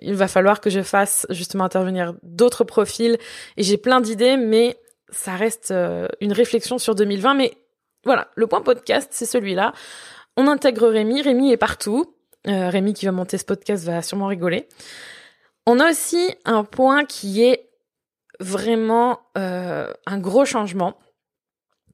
qu'il 0.00 0.14
va 0.14 0.28
falloir 0.28 0.60
que 0.60 0.70
je 0.70 0.82
fasse 0.82 1.26
justement 1.30 1.64
intervenir 1.64 2.14
d'autres 2.22 2.64
profils 2.64 3.18
et 3.56 3.62
j'ai 3.62 3.76
plein 3.76 4.00
d'idées 4.00 4.36
mais 4.36 4.76
ça 5.10 5.36
reste 5.36 5.70
euh, 5.70 6.08
une 6.20 6.32
réflexion 6.32 6.78
sur 6.78 6.94
2020 6.94 7.34
mais 7.34 7.56
voilà, 8.04 8.28
le 8.34 8.46
point 8.46 8.62
podcast, 8.62 9.08
c'est 9.12 9.26
celui-là. 9.26 9.72
On 10.36 10.46
intègre 10.46 10.88
Rémi. 10.88 11.20
Rémi 11.22 11.52
est 11.52 11.56
partout. 11.56 12.14
Euh, 12.46 12.70
Rémi 12.70 12.94
qui 12.94 13.04
va 13.04 13.12
monter 13.12 13.36
ce 13.36 13.44
podcast 13.44 13.84
va 13.84 14.00
sûrement 14.00 14.26
rigoler. 14.26 14.68
On 15.66 15.78
a 15.80 15.90
aussi 15.90 16.34
un 16.46 16.64
point 16.64 17.04
qui 17.04 17.42
est 17.42 17.68
vraiment 18.38 19.20
euh, 19.36 19.92
un 20.06 20.18
gros 20.18 20.46
changement, 20.46 20.96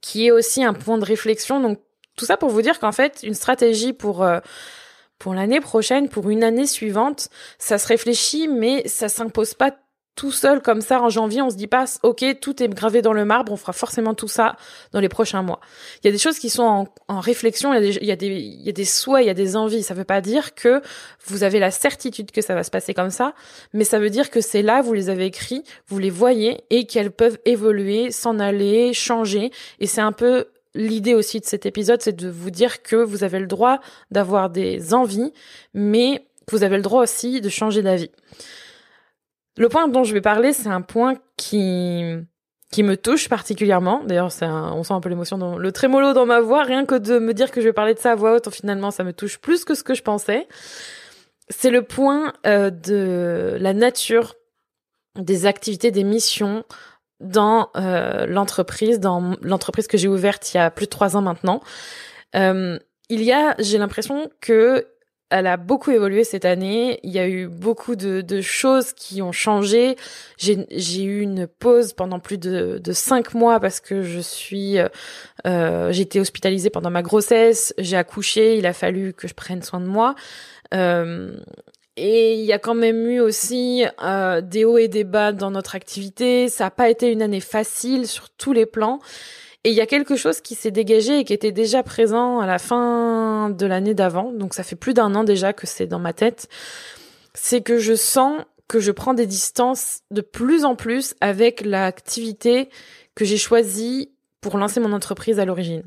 qui 0.01 0.27
est 0.27 0.31
aussi 0.31 0.63
un 0.63 0.75
point 0.75 0.99
de 0.99 1.05
réflexion. 1.05 1.61
Donc 1.61 1.81
tout 2.17 2.25
ça 2.25 2.37
pour 2.37 2.51
vous 2.51 2.63
dire 2.63 2.79
qu'en 2.79 2.93
fait, 2.93 3.25
une 3.25 3.35
stratégie 3.35 3.93
pour 3.93 4.25
pour 5.19 5.35
l'année 5.35 5.61
prochaine, 5.61 6.09
pour 6.09 6.31
une 6.31 6.45
année 6.45 6.67
suivante, 6.67 7.29
ça 7.59 7.79
se 7.79 7.87
réfléchit, 7.87 8.49
mais 8.49 8.87
ça 8.87 9.09
s'impose 9.09 9.55
pas 9.55 9.73
tout 10.17 10.33
seul 10.33 10.63
comme 10.63 10.81
ça. 10.81 11.01
En 11.01 11.11
janvier, 11.11 11.43
on 11.43 11.51
se 11.51 11.57
dit 11.57 11.67
pas 11.67 11.85
OK, 12.03 12.25
tout 12.41 12.63
est 12.63 12.69
gravé 12.69 13.03
dans 13.03 13.13
le 13.13 13.25
marbre, 13.25 13.53
on 13.53 13.57
fera 13.57 13.73
forcément 13.73 14.15
tout 14.15 14.29
ça 14.29 14.57
dans 14.93 15.01
les 15.01 15.11
prochains 15.11 15.43
mois. 15.43 15.61
Il 16.03 16.07
y 16.07 16.09
a 16.09 16.13
des 16.13 16.19
choses 16.19 16.39
qui 16.39 16.51
sont 16.51 16.89
en, 17.07 17.21
réflexion, 17.21 17.73
il 17.75 17.77
y, 17.77 17.79
a 17.79 17.81
des, 17.81 17.99
il 18.01 18.07
y 18.07 18.13
a 18.13 18.17
des 18.17 18.27
il 18.27 18.63
y 18.63 18.69
a 18.69 18.73
des 18.73 18.85
souhaits, 18.85 19.25
il 19.25 19.27
y 19.27 19.31
a 19.31 19.35
des 19.35 19.57
envies, 19.57 19.83
ça 19.83 19.95
veut 19.95 20.05
pas 20.05 20.21
dire 20.21 20.55
que 20.55 20.81
vous 21.27 21.43
avez 21.45 21.61
la 21.61 21.71
certitude 21.71 22.33
que 22.33 22.41
ça 22.41 22.55
va 22.55 22.65
se 22.65 22.71
passer 22.71 22.95
comme 22.95 23.11
ça, 23.11 23.35
mais 23.75 23.85
ça 23.85 23.99
veut 23.99 24.11
dire 24.11 24.31
que 24.31 24.41
c'est 24.41 24.63
là, 24.63 24.81
vous 24.81 24.95
les 24.95 25.11
avez 25.11 25.27
écrits, 25.27 25.63
vous 25.87 25.99
les 25.99 26.11
voyez 26.11 26.65
et 26.71 26.87
qu'elles 26.87 27.13
peuvent 27.13 27.39
évoluer, 27.45 28.11
s'en 28.11 28.39
aller, 28.39 28.95
changer. 28.95 29.51
Et 29.81 29.87
c'est 29.87 30.01
un 30.01 30.13
peu 30.13 30.47
l'idée 30.77 31.15
aussi 31.15 31.41
de 31.41 31.45
cet 31.45 31.67
épisode, 31.67 32.03
c'est 32.03 32.15
de 32.15 32.29
vous 32.29 32.51
dire 32.51 32.83
que 32.83 32.97
vous 32.97 33.25
avez 33.25 33.39
le 33.39 33.47
droit 33.47 33.81
d'avoir 34.11 34.51
des 34.51 34.95
envies, 34.95 35.33
mais 35.75 36.27
vous 36.51 36.63
avez 36.63 36.77
le 36.77 36.83
droit 36.83 37.03
aussi 37.03 37.41
de 37.41 37.49
changer 37.49 37.83
d'avis. 37.83 38.11
Le 39.57 39.69
point 39.69 39.89
dont 39.89 40.05
je 40.05 40.13
vais 40.13 40.21
parler, 40.21 40.53
c'est 40.53 40.69
un 40.69 40.83
point 40.83 41.15
qui 41.37 41.57
me 42.79 42.95
touche 42.95 43.29
particulièrement. 43.29 44.05
D'ailleurs, 44.05 44.31
on 44.43 44.83
sent 44.83 44.93
un 44.93 45.01
peu 45.01 45.09
l'émotion 45.09 45.39
dans 45.39 45.57
le 45.57 45.73
trémolo 45.73 46.13
dans 46.13 46.27
ma 46.27 46.41
voix. 46.41 46.63
Rien 46.63 46.85
que 46.85 46.95
de 46.95 47.19
me 47.19 47.33
dire 47.33 47.51
que 47.51 47.61
je 47.61 47.67
vais 47.67 47.73
parler 47.73 47.95
de 47.95 47.99
ça 47.99 48.13
à 48.13 48.15
voix 48.15 48.35
haute, 48.35 48.51
finalement, 48.51 48.91
ça 48.91 49.03
me 49.03 49.13
touche 49.13 49.39
plus 49.39 49.65
que 49.65 49.75
ce 49.75 49.83
que 49.83 49.95
je 49.95 50.03
pensais. 50.03 50.47
C'est 51.49 51.71
le 51.71 51.83
point 51.83 52.33
euh, 52.47 52.71
de 52.71 53.57
la 53.59 53.73
nature 53.73 54.35
des 55.17 55.47
activités, 55.47 55.91
des 55.91 56.05
missions 56.05 56.65
dans 57.21 57.71
euh, 57.77 58.27
l'entreprise, 58.27 59.01
dans 59.01 59.37
l'entreprise 59.43 59.87
que 59.87 59.97
j'ai 59.97 60.09
ouverte 60.09 60.53
il 60.53 60.59
y 60.59 60.61
a 60.61 60.71
plus 60.71 60.87
de 60.87 60.91
trois 60.91 61.17
ans 61.17 61.23
maintenant. 61.23 61.61
Euh, 62.35 62.79
il 63.09 63.23
y 63.23 63.33
a, 63.33 63.55
j'ai 63.59 63.79
l'impression 63.79 64.31
que 64.41 64.87
elle 65.29 65.47
a 65.49 65.57
beaucoup 65.57 65.91
évolué 65.91 66.23
cette 66.23 66.45
année. 66.45 67.01
Il 67.03 67.11
y 67.11 67.19
a 67.19 67.29
eu 67.29 67.49
beaucoup 67.49 67.97
de, 67.97 68.21
de 68.21 68.41
choses 68.41 68.93
qui 68.93 69.23
ont 69.23 69.33
changé. 69.33 69.97
J'ai 70.39 71.03
eu 71.03 71.21
une 71.21 71.49
pause 71.49 71.95
pendant 71.95 72.21
plus 72.21 72.39
de, 72.39 72.79
de 72.83 72.93
cinq 72.93 73.35
mois 73.35 73.59
parce 73.59 73.81
que 73.81 74.03
je 74.03 74.21
suis, 74.21 74.79
euh, 74.79 74.89
euh, 75.47 75.91
j'ai 75.91 76.03
été 76.03 76.21
hospitalisée 76.21 76.71
pendant 76.71 76.91
ma 76.91 77.03
grossesse. 77.03 77.75
J'ai 77.79 77.97
accouché. 77.97 78.57
Il 78.57 78.67
a 78.67 78.73
fallu 78.73 79.13
que 79.15 79.27
je 79.27 79.35
prenne 79.35 79.63
soin 79.63 79.81
de 79.81 79.87
moi. 79.87 80.15
Euh, 80.75 81.37
et 81.97 82.35
il 82.35 82.45
y 82.45 82.53
a 82.53 82.59
quand 82.59 82.75
même 82.75 83.09
eu 83.09 83.21
aussi 83.21 83.85
euh, 84.03 84.43
des 84.43 84.65
hauts 84.65 84.79
et 84.79 84.89
des 84.89 85.05
bas 85.05 85.33
dans 85.33 85.51
notre 85.51 85.75
activité. 85.75 86.49
Ça 86.49 86.65
n'a 86.65 86.71
pas 86.71 86.91
été 86.91 87.11
une 87.11 87.23
année 87.23 87.41
facile 87.41 88.07
sur 88.07 88.29
tous 88.31 88.53
les 88.53 88.67
plans. 88.67 88.99
Et 89.65 89.71
il 89.71 89.75
y 89.75 89.81
a 89.81 89.87
quelque 89.87 90.15
chose 90.15 90.41
qui 90.41 90.55
s'est 90.55 90.71
dégagé 90.71 91.21
et 91.21 91.25
qui 91.25 91.33
était 91.33 91.53
déjà 91.53 91.83
présent 91.83 92.39
à 92.39 92.47
la 92.47 92.59
fin 92.59 93.51
de 93.51 93.67
l'année 93.67 93.95
d'avant. 93.95 94.31
Donc 94.31 94.53
ça 94.53 94.63
fait 94.63 94.77
plus 94.77 94.95
d'un 94.95 95.15
an 95.15 95.25
déjà 95.25 95.53
que 95.55 95.67
c'est 95.67 95.87
dans 95.87 95.99
ma 95.99 96.13
tête. 96.13 96.49
C'est 97.35 97.63
que 97.63 97.79
je 97.79 97.95
sens 97.95 98.43
que 98.69 98.79
je 98.79 98.93
prends 98.93 99.15
des 99.15 99.27
distances 99.27 100.01
de 100.11 100.21
plus 100.21 100.65
en 100.65 100.77
plus 100.77 101.15
avec 101.21 101.65
l'activité 101.65 102.69
que 103.15 103.25
j'ai 103.25 103.39
choisie 103.39 104.11
pour 104.41 104.59
lancer 104.59 104.81
mon 104.81 104.93
entreprise 104.93 105.41
à 105.41 105.45
l'origine. 105.45 105.83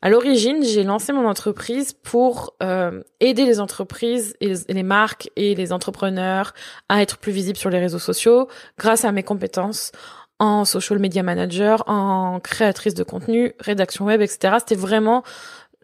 À 0.00 0.10
l'origine, 0.10 0.62
j'ai 0.62 0.84
lancé 0.84 1.12
mon 1.12 1.26
entreprise 1.26 1.92
pour 1.92 2.54
euh, 2.62 3.02
aider 3.18 3.44
les 3.44 3.58
entreprises 3.58 4.36
et 4.40 4.54
les 4.68 4.82
marques 4.84 5.28
et 5.34 5.56
les 5.56 5.72
entrepreneurs 5.72 6.54
à 6.88 7.02
être 7.02 7.18
plus 7.18 7.32
visibles 7.32 7.58
sur 7.58 7.68
les 7.68 7.80
réseaux 7.80 7.98
sociaux 7.98 8.48
grâce 8.78 9.04
à 9.04 9.10
mes 9.10 9.24
compétences 9.24 9.90
en 10.38 10.64
social 10.64 11.00
media 11.00 11.24
manager, 11.24 11.82
en 11.88 12.38
créatrice 12.38 12.94
de 12.94 13.02
contenu, 13.02 13.54
rédaction 13.58 14.04
web, 14.04 14.20
etc. 14.20 14.56
C'était 14.60 14.76
vraiment 14.76 15.24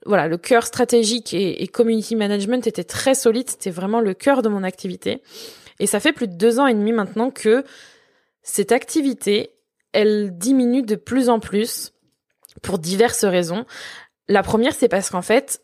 voilà 0.07 0.29
le 0.29 0.37
cœur 0.37 0.65
stratégique 0.65 1.35
et, 1.35 1.67
community 1.67 2.15
management 2.15 2.67
était 2.67 2.85
très 2.85 3.15
solide. 3.15 3.49
C'était 3.51 3.71
vraiment 3.71 4.01
le 4.01 4.15
cœur 4.15 4.43
de 4.43 4.49
mon 4.49 4.63
activité. 4.63 5.23
Et 5.81 5.87
ça 5.87 5.99
fait 5.99 6.13
plus 6.13 6.29
de 6.29 6.35
deux 6.35 6.61
ans 6.61 6.67
et 6.69 6.75
demi 6.75 6.93
maintenant 6.93 7.31
que 7.31 7.65
cette 8.43 8.71
activité, 8.71 9.57
elle 9.93 10.37
diminue 10.37 10.83
de 10.83 10.95
plus 10.95 11.29
en 11.31 11.41
plus 11.41 11.93
pour 12.63 12.79
diverses 12.79 13.25
raisons. 13.25 13.65
La 14.29 14.43
première, 14.43 14.75
c'est 14.75 14.89
parce 14.89 15.11
qu'en 15.11 15.23
fait, 15.23 15.61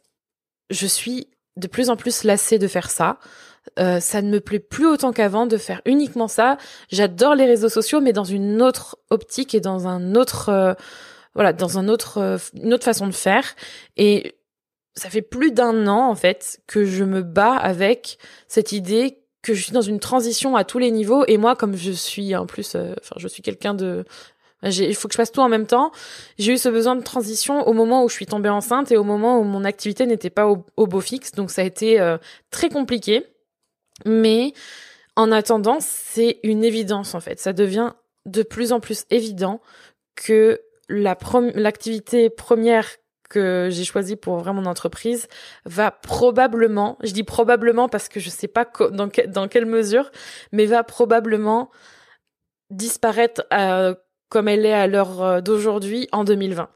je 0.70 0.86
suis 0.86 1.28
de 1.56 1.66
plus 1.66 1.90
en 1.90 1.96
plus 1.96 2.24
lassée 2.24 2.58
de 2.58 2.68
faire 2.68 2.90
ça. 2.90 3.18
Euh, 3.78 4.00
ça 4.00 4.22
ne 4.22 4.30
me 4.30 4.40
plaît 4.40 4.58
plus 4.58 4.86
autant 4.86 5.12
qu'avant 5.12 5.46
de 5.46 5.56
faire 5.56 5.82
uniquement 5.84 6.28
ça. 6.28 6.56
J'adore 6.90 7.34
les 7.34 7.44
réseaux 7.44 7.68
sociaux, 7.68 8.00
mais 8.00 8.12
dans 8.12 8.24
une 8.24 8.62
autre 8.62 8.98
optique 9.10 9.54
et 9.54 9.60
dans 9.60 9.86
un 9.86 10.14
autre, 10.14 10.48
euh, 10.48 10.74
voilà, 11.34 11.52
dans 11.52 11.78
un 11.78 11.88
autre, 11.88 12.18
euh, 12.18 12.38
une 12.54 12.72
autre 12.72 12.84
façon 12.84 13.06
de 13.06 13.12
faire. 13.12 13.54
Et 13.96 14.38
ça 14.94 15.10
fait 15.10 15.22
plus 15.22 15.52
d'un 15.52 15.86
an 15.86 16.10
en 16.10 16.14
fait 16.14 16.60
que 16.66 16.84
je 16.84 17.04
me 17.04 17.22
bats 17.22 17.54
avec 17.54 18.18
cette 18.48 18.72
idée 18.72 19.18
que 19.42 19.54
je 19.54 19.62
suis 19.62 19.72
dans 19.72 19.80
une 19.80 20.00
transition 20.00 20.56
à 20.56 20.64
tous 20.64 20.78
les 20.78 20.90
niveaux. 20.90 21.24
Et 21.26 21.38
moi, 21.38 21.56
comme 21.56 21.76
je 21.76 21.92
suis 21.92 22.34
en 22.34 22.46
plus, 22.46 22.74
enfin, 22.74 23.16
je 23.16 23.28
suis 23.28 23.42
quelqu'un 23.42 23.74
de 23.74 24.04
il 24.62 24.94
faut 24.94 25.08
que 25.08 25.12
je 25.12 25.16
fasse 25.16 25.32
tout 25.32 25.40
en 25.40 25.48
même 25.48 25.66
temps. 25.66 25.90
J'ai 26.38 26.52
eu 26.52 26.58
ce 26.58 26.68
besoin 26.68 26.96
de 26.96 27.02
transition 27.02 27.66
au 27.66 27.72
moment 27.72 28.04
où 28.04 28.08
je 28.08 28.14
suis 28.14 28.26
tombée 28.26 28.48
enceinte 28.48 28.92
et 28.92 28.96
au 28.96 29.04
moment 29.04 29.38
où 29.38 29.44
mon 29.44 29.64
activité 29.64 30.06
n'était 30.06 30.30
pas 30.30 30.46
au, 30.46 30.86
beau 30.86 31.00
fixe. 31.00 31.32
Donc 31.32 31.50
ça 31.50 31.62
a 31.62 31.64
été 31.64 32.00
euh, 32.00 32.18
très 32.50 32.68
compliqué. 32.68 33.24
Mais 34.06 34.52
en 35.16 35.32
attendant, 35.32 35.78
c'est 35.80 36.40
une 36.42 36.64
évidence 36.64 37.14
en 37.14 37.20
fait. 37.20 37.38
Ça 37.40 37.52
devient 37.52 37.92
de 38.26 38.42
plus 38.42 38.72
en 38.72 38.80
plus 38.80 39.04
évident 39.10 39.60
que 40.14 40.60
la 40.88 41.16
l'activité 41.54 42.30
première 42.30 42.86
que 43.30 43.68
j'ai 43.70 43.84
choisie 43.84 44.16
pour 44.16 44.34
ouvrir 44.34 44.52
mon 44.52 44.66
entreprise 44.66 45.28
va 45.64 45.90
probablement, 45.92 46.98
je 47.02 47.12
dis 47.12 47.22
probablement 47.22 47.88
parce 47.88 48.08
que 48.08 48.18
je 48.18 48.28
sais 48.28 48.48
pas 48.48 48.66
dans, 48.90 49.08
dans 49.28 49.48
quelle 49.48 49.66
mesure, 49.66 50.10
mais 50.52 50.66
va 50.66 50.82
probablement 50.82 51.70
disparaître 52.70 53.46
euh, 53.52 53.94
comme 54.30 54.48
elle 54.48 54.64
est 54.64 54.72
à 54.72 54.86
l'heure 54.86 55.22
euh, 55.22 55.40
d'aujourd'hui 55.42 56.08
en 56.12 56.24
2020. 56.24 56.70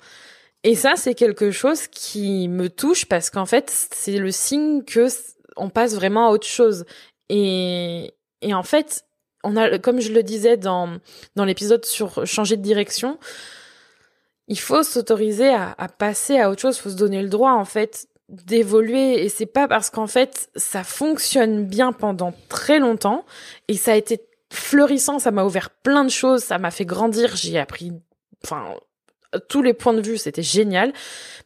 Et 0.64 0.74
ça, 0.74 0.94
c'est 0.96 1.14
quelque 1.14 1.50
chose 1.50 1.86
qui 1.88 2.48
me 2.48 2.68
touche 2.68 3.06
parce 3.06 3.30
qu'en 3.30 3.46
fait, 3.46 3.70
c'est 3.70 4.18
le 4.18 4.30
signe 4.30 4.82
que 4.84 5.06
on 5.56 5.70
passe 5.70 5.94
vraiment 5.94 6.28
à 6.28 6.30
autre 6.30 6.46
chose. 6.46 6.84
Et, 7.30 8.14
et 8.42 8.52
en 8.52 8.62
fait, 8.62 9.04
on 9.44 9.56
a, 9.56 9.78
comme 9.78 10.00
je 10.00 10.12
le 10.12 10.22
disais 10.22 10.56
dans, 10.56 10.98
dans 11.36 11.44
l'épisode 11.44 11.84
sur 11.84 12.26
changer 12.26 12.56
de 12.56 12.62
direction, 12.62 13.18
il 14.48 14.58
faut 14.58 14.82
s'autoriser 14.82 15.48
à, 15.54 15.88
passer 15.98 16.38
à 16.38 16.50
autre 16.50 16.60
chose, 16.60 16.76
il 16.76 16.80
faut 16.80 16.90
se 16.90 16.96
donner 16.96 17.22
le 17.22 17.28
droit, 17.28 17.52
en 17.52 17.64
fait, 17.64 18.08
d'évoluer 18.28 19.22
et 19.22 19.28
c'est 19.28 19.46
pas 19.46 19.68
parce 19.68 19.90
qu'en 19.90 20.06
fait 20.06 20.48
ça 20.56 20.82
fonctionne 20.82 21.66
bien 21.66 21.92
pendant 21.92 22.32
très 22.48 22.78
longtemps 22.78 23.26
et 23.68 23.76
ça 23.76 23.92
a 23.92 23.96
été 23.96 24.18
fleurissant, 24.54 25.18
ça 25.18 25.30
m'a 25.30 25.44
ouvert 25.44 25.70
plein 25.70 26.04
de 26.04 26.10
choses, 26.10 26.42
ça 26.42 26.58
m'a 26.58 26.70
fait 26.70 26.84
grandir, 26.84 27.36
j'ai 27.36 27.58
appris, 27.58 27.92
enfin, 28.42 28.64
tous 29.48 29.62
les 29.62 29.74
points 29.74 29.94
de 29.94 30.02
vue, 30.02 30.18
c'était 30.18 30.42
génial. 30.42 30.92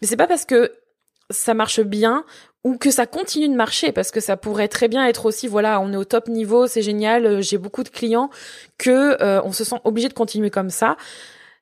Mais 0.01 0.07
c'est 0.07 0.17
pas 0.17 0.27
parce 0.27 0.45
que 0.45 0.73
ça 1.31 1.55
marche 1.55 1.81
bien 1.81 2.25
ou 2.65 2.77
que 2.77 2.91
ça 2.91 3.07
continue 3.07 3.49
de 3.49 3.55
marcher 3.55 3.93
parce 3.93 4.11
que 4.11 4.21
ça 4.21 4.37
pourrait 4.37 4.69
très 4.69 4.89
bien 4.89 5.07
être 5.07 5.27
aussi 5.27 5.47
voilà 5.47 5.81
on 5.81 5.93
est 5.93 5.97
au 5.97 6.05
top 6.05 6.29
niveau 6.29 6.67
c'est 6.67 6.83
génial 6.83 7.27
euh, 7.27 7.43
j'ai 7.43 7.59
beaucoup 7.59 7.83
de 7.83 7.89
clients 7.89 8.31
que 8.79 9.23
euh, 9.23 9.41
on 9.45 9.53
se 9.53 9.63
sent 9.63 9.77
obligé 9.85 10.09
de 10.09 10.15
continuer 10.15 10.51
comme 10.51 10.71
ça 10.71 10.97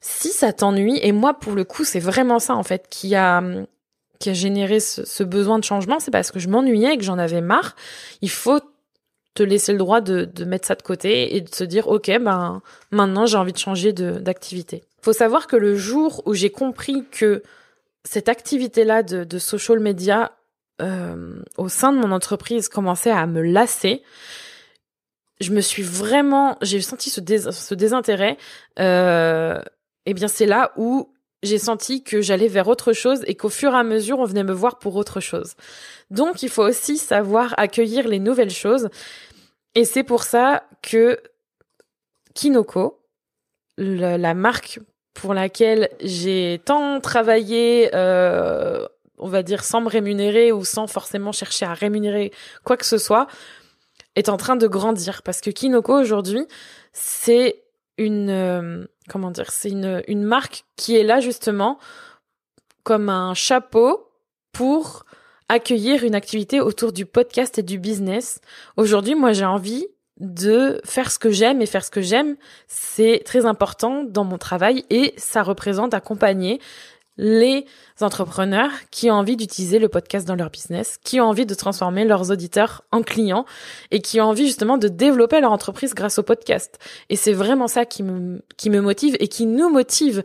si 0.00 0.28
ça 0.28 0.52
t'ennuie 0.52 0.98
et 1.02 1.12
moi 1.12 1.34
pour 1.34 1.54
le 1.54 1.64
coup 1.64 1.84
c'est 1.84 2.00
vraiment 2.00 2.38
ça 2.38 2.54
en 2.54 2.62
fait 2.62 2.86
qui 2.88 3.14
a 3.14 3.42
qui 4.20 4.30
a 4.30 4.32
généré 4.32 4.80
ce, 4.80 5.04
ce 5.04 5.22
besoin 5.22 5.58
de 5.58 5.64
changement 5.64 5.98
c'est 5.98 6.12
parce 6.12 6.30
que 6.30 6.38
je 6.38 6.48
m'ennuyais 6.48 6.94
et 6.94 6.96
que 6.96 7.04
j'en 7.04 7.18
avais 7.18 7.40
marre 7.40 7.74
il 8.22 8.30
faut 8.30 8.60
te 9.36 9.42
laisser 9.42 9.72
le 9.72 9.78
droit 9.78 10.00
de, 10.00 10.24
de, 10.24 10.44
mettre 10.44 10.66
ça 10.66 10.74
de 10.74 10.82
côté 10.82 11.36
et 11.36 11.40
de 11.40 11.54
se 11.54 11.62
dire 11.62 11.86
ok 11.88 12.10
ben 12.20 12.62
maintenant 12.90 13.26
j'ai 13.26 13.36
envie 13.36 13.52
de 13.52 13.58
changer 13.58 13.92
d'activité. 13.92 14.82
Faut 15.02 15.12
savoir 15.12 15.46
que 15.46 15.56
le 15.56 15.76
jour 15.76 16.22
où 16.26 16.34
j'ai 16.34 16.50
compris 16.50 17.04
que 17.10 17.42
cette 18.04 18.28
activité 18.28 18.84
là 18.84 19.02
de, 19.02 19.24
de 19.24 19.38
social 19.38 19.78
media 19.78 20.32
euh, 20.82 21.42
au 21.56 21.68
sein 21.68 21.92
de 21.92 21.98
mon 21.98 22.12
entreprise 22.12 22.68
commençait 22.68 23.10
à 23.10 23.26
me 23.26 23.42
lasser, 23.42 24.02
je 25.40 25.52
me 25.52 25.60
suis 25.60 25.82
vraiment 25.82 26.56
j'ai 26.62 26.80
senti 26.80 27.10
ce, 27.10 27.20
ce 27.20 27.74
désintérêt. 27.74 28.38
Euh, 28.78 29.60
et 30.06 30.14
bien 30.14 30.28
c'est 30.28 30.46
là 30.46 30.72
où 30.76 31.12
j'ai 31.42 31.58
senti 31.58 32.02
que 32.02 32.20
j'allais 32.20 32.48
vers 32.48 32.68
autre 32.68 32.92
chose 32.92 33.22
et 33.26 33.34
qu'au 33.34 33.48
fur 33.48 33.72
et 33.72 33.76
à 33.76 33.82
mesure, 33.82 34.18
on 34.18 34.24
venait 34.24 34.44
me 34.44 34.52
voir 34.52 34.78
pour 34.78 34.96
autre 34.96 35.20
chose. 35.20 35.54
Donc, 36.10 36.42
il 36.42 36.48
faut 36.48 36.62
aussi 36.62 36.96
savoir 36.98 37.54
accueillir 37.56 38.08
les 38.08 38.18
nouvelles 38.18 38.50
choses. 38.50 38.88
Et 39.76 39.84
c'est 39.84 40.02
pour 40.04 40.24
ça 40.24 40.64
que 40.80 41.20
Kinoko, 42.34 42.98
la 43.76 44.34
marque 44.34 44.80
pour 45.12 45.34
laquelle 45.34 45.90
j'ai 46.00 46.62
tant 46.64 46.98
travaillé, 47.00 47.90
euh, 47.94 48.86
on 49.18 49.28
va 49.28 49.42
dire 49.42 49.64
sans 49.64 49.82
me 49.82 49.88
rémunérer 49.88 50.50
ou 50.50 50.64
sans 50.64 50.86
forcément 50.86 51.30
chercher 51.32 51.66
à 51.66 51.74
rémunérer 51.74 52.32
quoi 52.64 52.78
que 52.78 52.86
ce 52.86 52.96
soit, 52.96 53.26
est 54.14 54.30
en 54.30 54.38
train 54.38 54.56
de 54.56 54.66
grandir. 54.66 55.22
Parce 55.22 55.42
que 55.42 55.50
Kinoko 55.50 56.00
aujourd'hui, 56.00 56.46
c'est 56.94 57.62
une 57.98 58.30
euh, 58.30 58.86
comment 59.10 59.30
dire, 59.30 59.50
c'est 59.50 59.70
une 59.70 60.02
une 60.08 60.22
marque 60.22 60.64
qui 60.76 60.96
est 60.96 61.04
là 61.04 61.20
justement 61.20 61.78
comme 62.82 63.10
un 63.10 63.34
chapeau 63.34 64.10
pour 64.52 65.04
accueillir 65.48 66.04
une 66.04 66.14
activité 66.14 66.60
autour 66.60 66.92
du 66.92 67.06
podcast 67.06 67.58
et 67.58 67.62
du 67.62 67.78
business. 67.78 68.40
Aujourd'hui, 68.76 69.14
moi, 69.14 69.32
j'ai 69.32 69.44
envie 69.44 69.86
de 70.18 70.80
faire 70.84 71.10
ce 71.10 71.18
que 71.18 71.30
j'aime 71.30 71.60
et 71.60 71.66
faire 71.66 71.84
ce 71.84 71.90
que 71.90 72.00
j'aime, 72.00 72.36
c'est 72.68 73.22
très 73.24 73.44
important 73.44 74.02
dans 74.02 74.24
mon 74.24 74.38
travail 74.38 74.84
et 74.88 75.12
ça 75.18 75.42
représente 75.42 75.92
accompagner 75.92 76.58
les 77.18 77.64
entrepreneurs 78.00 78.70
qui 78.90 79.10
ont 79.10 79.14
envie 79.14 79.36
d'utiliser 79.36 79.78
le 79.78 79.88
podcast 79.88 80.26
dans 80.26 80.34
leur 80.34 80.50
business, 80.50 80.98
qui 81.02 81.20
ont 81.20 81.24
envie 81.24 81.46
de 81.46 81.54
transformer 81.54 82.04
leurs 82.04 82.30
auditeurs 82.30 82.84
en 82.92 83.02
clients 83.02 83.46
et 83.90 84.00
qui 84.00 84.20
ont 84.20 84.24
envie 84.24 84.46
justement 84.46 84.76
de 84.76 84.88
développer 84.88 85.40
leur 85.40 85.52
entreprise 85.52 85.94
grâce 85.94 86.18
au 86.18 86.22
podcast. 86.22 86.78
Et 87.08 87.16
c'est 87.16 87.32
vraiment 87.32 87.68
ça 87.68 87.86
qui 87.86 88.02
me, 88.02 88.42
qui 88.56 88.68
me 88.68 88.80
motive 88.80 89.16
et 89.18 89.28
qui 89.28 89.46
nous 89.46 89.70
motive. 89.70 90.22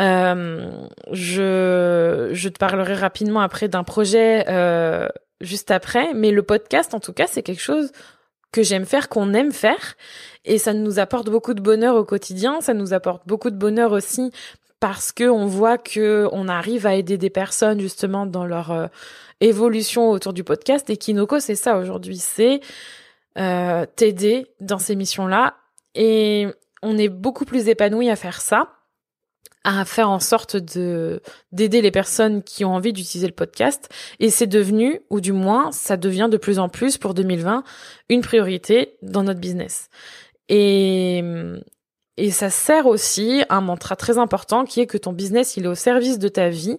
Euh, 0.00 0.70
je, 1.12 2.30
je 2.32 2.48
te 2.48 2.58
parlerai 2.58 2.94
rapidement 2.94 3.40
après 3.40 3.68
d'un 3.68 3.84
projet 3.84 4.44
euh, 4.48 5.08
juste 5.40 5.70
après, 5.70 6.12
mais 6.14 6.30
le 6.30 6.42
podcast, 6.42 6.94
en 6.94 7.00
tout 7.00 7.12
cas, 7.12 7.26
c'est 7.26 7.42
quelque 7.42 7.62
chose 7.62 7.92
que 8.52 8.62
j'aime 8.62 8.86
faire, 8.86 9.08
qu'on 9.08 9.34
aime 9.34 9.52
faire, 9.52 9.96
et 10.44 10.58
ça 10.58 10.72
nous 10.72 10.98
apporte 10.98 11.28
beaucoup 11.28 11.54
de 11.54 11.60
bonheur 11.60 11.96
au 11.96 12.04
quotidien. 12.04 12.60
Ça 12.60 12.74
nous 12.74 12.94
apporte 12.94 13.26
beaucoup 13.26 13.50
de 13.50 13.56
bonheur 13.56 13.92
aussi 13.92 14.32
parce 14.80 15.12
que 15.12 15.24
on 15.24 15.46
voit 15.46 15.78
que 15.78 16.28
on 16.32 16.48
arrive 16.48 16.86
à 16.86 16.94
aider 16.94 17.16
des 17.18 17.30
personnes 17.30 17.80
justement 17.80 18.26
dans 18.26 18.44
leur 18.44 18.70
euh, 18.70 18.86
évolution 19.40 20.10
autour 20.10 20.32
du 20.32 20.44
podcast 20.44 20.90
et 20.90 20.96
Kinoko 20.96 21.40
c'est 21.40 21.54
ça 21.54 21.78
aujourd'hui 21.78 22.18
c'est 22.18 22.60
euh, 23.38 23.86
t'aider 23.96 24.46
dans 24.60 24.78
ces 24.78 24.94
missions 24.94 25.26
là 25.26 25.54
et 25.94 26.46
on 26.82 26.98
est 26.98 27.08
beaucoup 27.08 27.44
plus 27.44 27.68
épanoui 27.68 28.10
à 28.10 28.16
faire 28.16 28.40
ça 28.40 28.75
à 29.66 29.84
faire 29.84 30.08
en 30.08 30.20
sorte 30.20 30.56
de 30.56 31.20
d'aider 31.52 31.82
les 31.82 31.90
personnes 31.90 32.42
qui 32.42 32.64
ont 32.64 32.74
envie 32.74 32.92
d'utiliser 32.92 33.26
le 33.26 33.34
podcast 33.34 33.90
et 34.20 34.30
c'est 34.30 34.46
devenu 34.46 35.00
ou 35.10 35.20
du 35.20 35.32
moins 35.32 35.72
ça 35.72 35.96
devient 35.96 36.28
de 36.30 36.38
plus 36.38 36.58
en 36.58 36.68
plus 36.68 36.96
pour 36.96 37.12
2020 37.12 37.64
une 38.08 38.22
priorité 38.22 38.96
dans 39.02 39.24
notre 39.24 39.40
business 39.40 39.88
et 40.48 41.22
et 42.16 42.30
ça 42.30 42.50
sert 42.50 42.86
aussi 42.86 43.44
un 43.50 43.60
mantra 43.60 43.94
très 43.96 44.18
important 44.18 44.64
qui 44.64 44.80
est 44.80 44.86
que 44.86 44.96
ton 44.96 45.12
business, 45.12 45.56
il 45.56 45.64
est 45.64 45.68
au 45.68 45.74
service 45.74 46.18
de 46.18 46.28
ta 46.28 46.48
vie. 46.48 46.78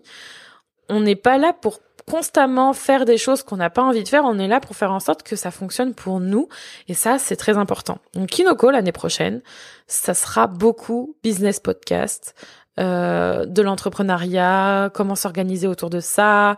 On 0.89 1.00
n'est 1.00 1.15
pas 1.15 1.38
là 1.38 1.53
pour 1.53 1.79
constamment 2.10 2.74
faire 2.74 3.06
des 3.06 3.17
choses 3.17 3.44
qu'on 3.44 3.58
n'a 3.58 3.70
pas 3.70 3.84
envie 3.84 4.03
de 4.03 4.08
faire, 4.08 4.24
on 4.24 4.39
est 4.39 4.48
là 4.48 4.62
pour 4.62 4.75
faire 4.75 4.91
en 4.94 5.01
sorte 5.01 5.24
que 5.24 5.36
ça 5.36 5.51
fonctionne 5.51 5.94
pour 5.94 6.22
nous. 6.22 6.48
Et 6.88 6.94
ça, 6.94 7.20
c'est 7.20 7.36
très 7.36 7.58
important. 7.58 8.00
Donc 8.13 8.29
Kinoko, 8.29 8.72
l'année 8.72 8.94
prochaine, 8.94 9.41
ça 9.88 10.13
sera 10.13 10.48
beaucoup 10.48 11.17
business 11.22 11.60
podcast, 11.60 12.34
euh, 12.79 13.46
de 13.46 13.62
l'entrepreneuriat, 13.62 14.91
comment 14.93 15.15
s'organiser 15.15 15.67
autour 15.67 15.89
de 15.89 16.00
ça, 16.00 16.57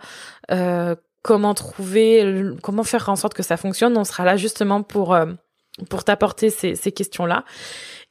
euh, 0.52 0.96
comment 1.22 1.54
trouver, 1.54 2.52
comment 2.62 2.84
faire 2.84 3.10
en 3.10 3.16
sorte 3.16 3.34
que 3.34 3.44
ça 3.44 3.58
fonctionne. 3.58 3.98
On 3.98 4.04
sera 4.04 4.26
là 4.26 4.38
justement 4.38 4.84
pour, 4.84 5.14
euh, 5.14 5.28
pour 5.90 6.04
t'apporter 6.04 6.50
ces, 6.50 6.76
ces 6.76 6.92
questions-là. 6.92 7.46